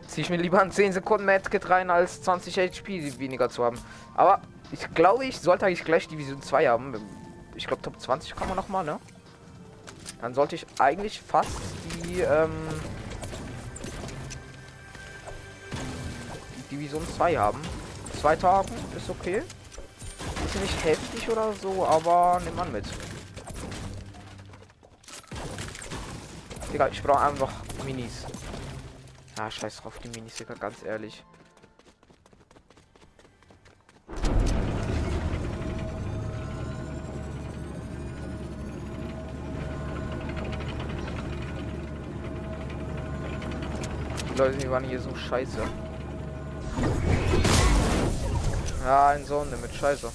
Zieh 0.06 0.22
ich 0.22 0.30
mir 0.30 0.36
lieber 0.36 0.60
ein 0.60 0.70
10 0.70 0.92
Sekunden 0.92 1.24
Medkit 1.24 1.68
rein, 1.68 1.90
als 1.90 2.22
20 2.22 2.56
HP 2.56 3.18
weniger 3.18 3.48
zu 3.48 3.64
haben. 3.64 3.78
Aber 4.14 4.40
ich 4.72 4.92
glaube, 4.94 5.24
ich 5.24 5.38
sollte 5.40 5.66
eigentlich 5.66 5.84
gleich 5.84 6.08
Division 6.08 6.42
2 6.42 6.68
haben. 6.68 6.94
Ich 7.54 7.66
glaube, 7.66 7.82
Top 7.82 8.00
20 8.00 8.34
kann 8.34 8.48
man 8.48 8.56
noch 8.56 8.68
mal, 8.68 8.84
ne? 8.84 8.98
Dann 10.20 10.34
sollte 10.34 10.54
ich 10.56 10.66
eigentlich 10.78 11.20
fast 11.20 11.50
die, 11.84 12.20
ähm, 12.20 12.50
die 16.56 16.76
Division 16.76 17.06
2 17.16 17.36
haben. 17.36 17.60
Zwei 18.20 18.36
Tagen 18.36 18.72
ist 18.96 19.10
okay. 19.10 19.42
Ist 20.44 20.60
nicht 20.60 20.84
heftig 20.84 21.28
oder 21.28 21.52
so, 21.52 21.84
aber 21.86 22.40
nimmt 22.44 22.56
man 22.56 22.72
mit. 22.72 22.84
Digga, 26.74 26.88
ich 26.88 27.00
brauche 27.04 27.20
einfach 27.20 27.52
Minis. 27.84 28.26
Ah, 29.38 29.48
scheiß 29.48 29.76
drauf, 29.76 30.00
die 30.02 30.08
Minis, 30.08 30.34
Digga, 30.34 30.54
ganz 30.54 30.82
ehrlich. 30.82 31.22
Die 44.32 44.36
Leute, 44.36 44.58
die 44.58 44.68
waren 44.68 44.82
hier 44.82 45.00
so 45.00 45.14
scheiße. 45.14 45.62
Ja, 48.84 49.10
ein 49.10 49.24
Sonne 49.24 49.56
mit 49.58 49.72
Scheiße. 49.72 50.10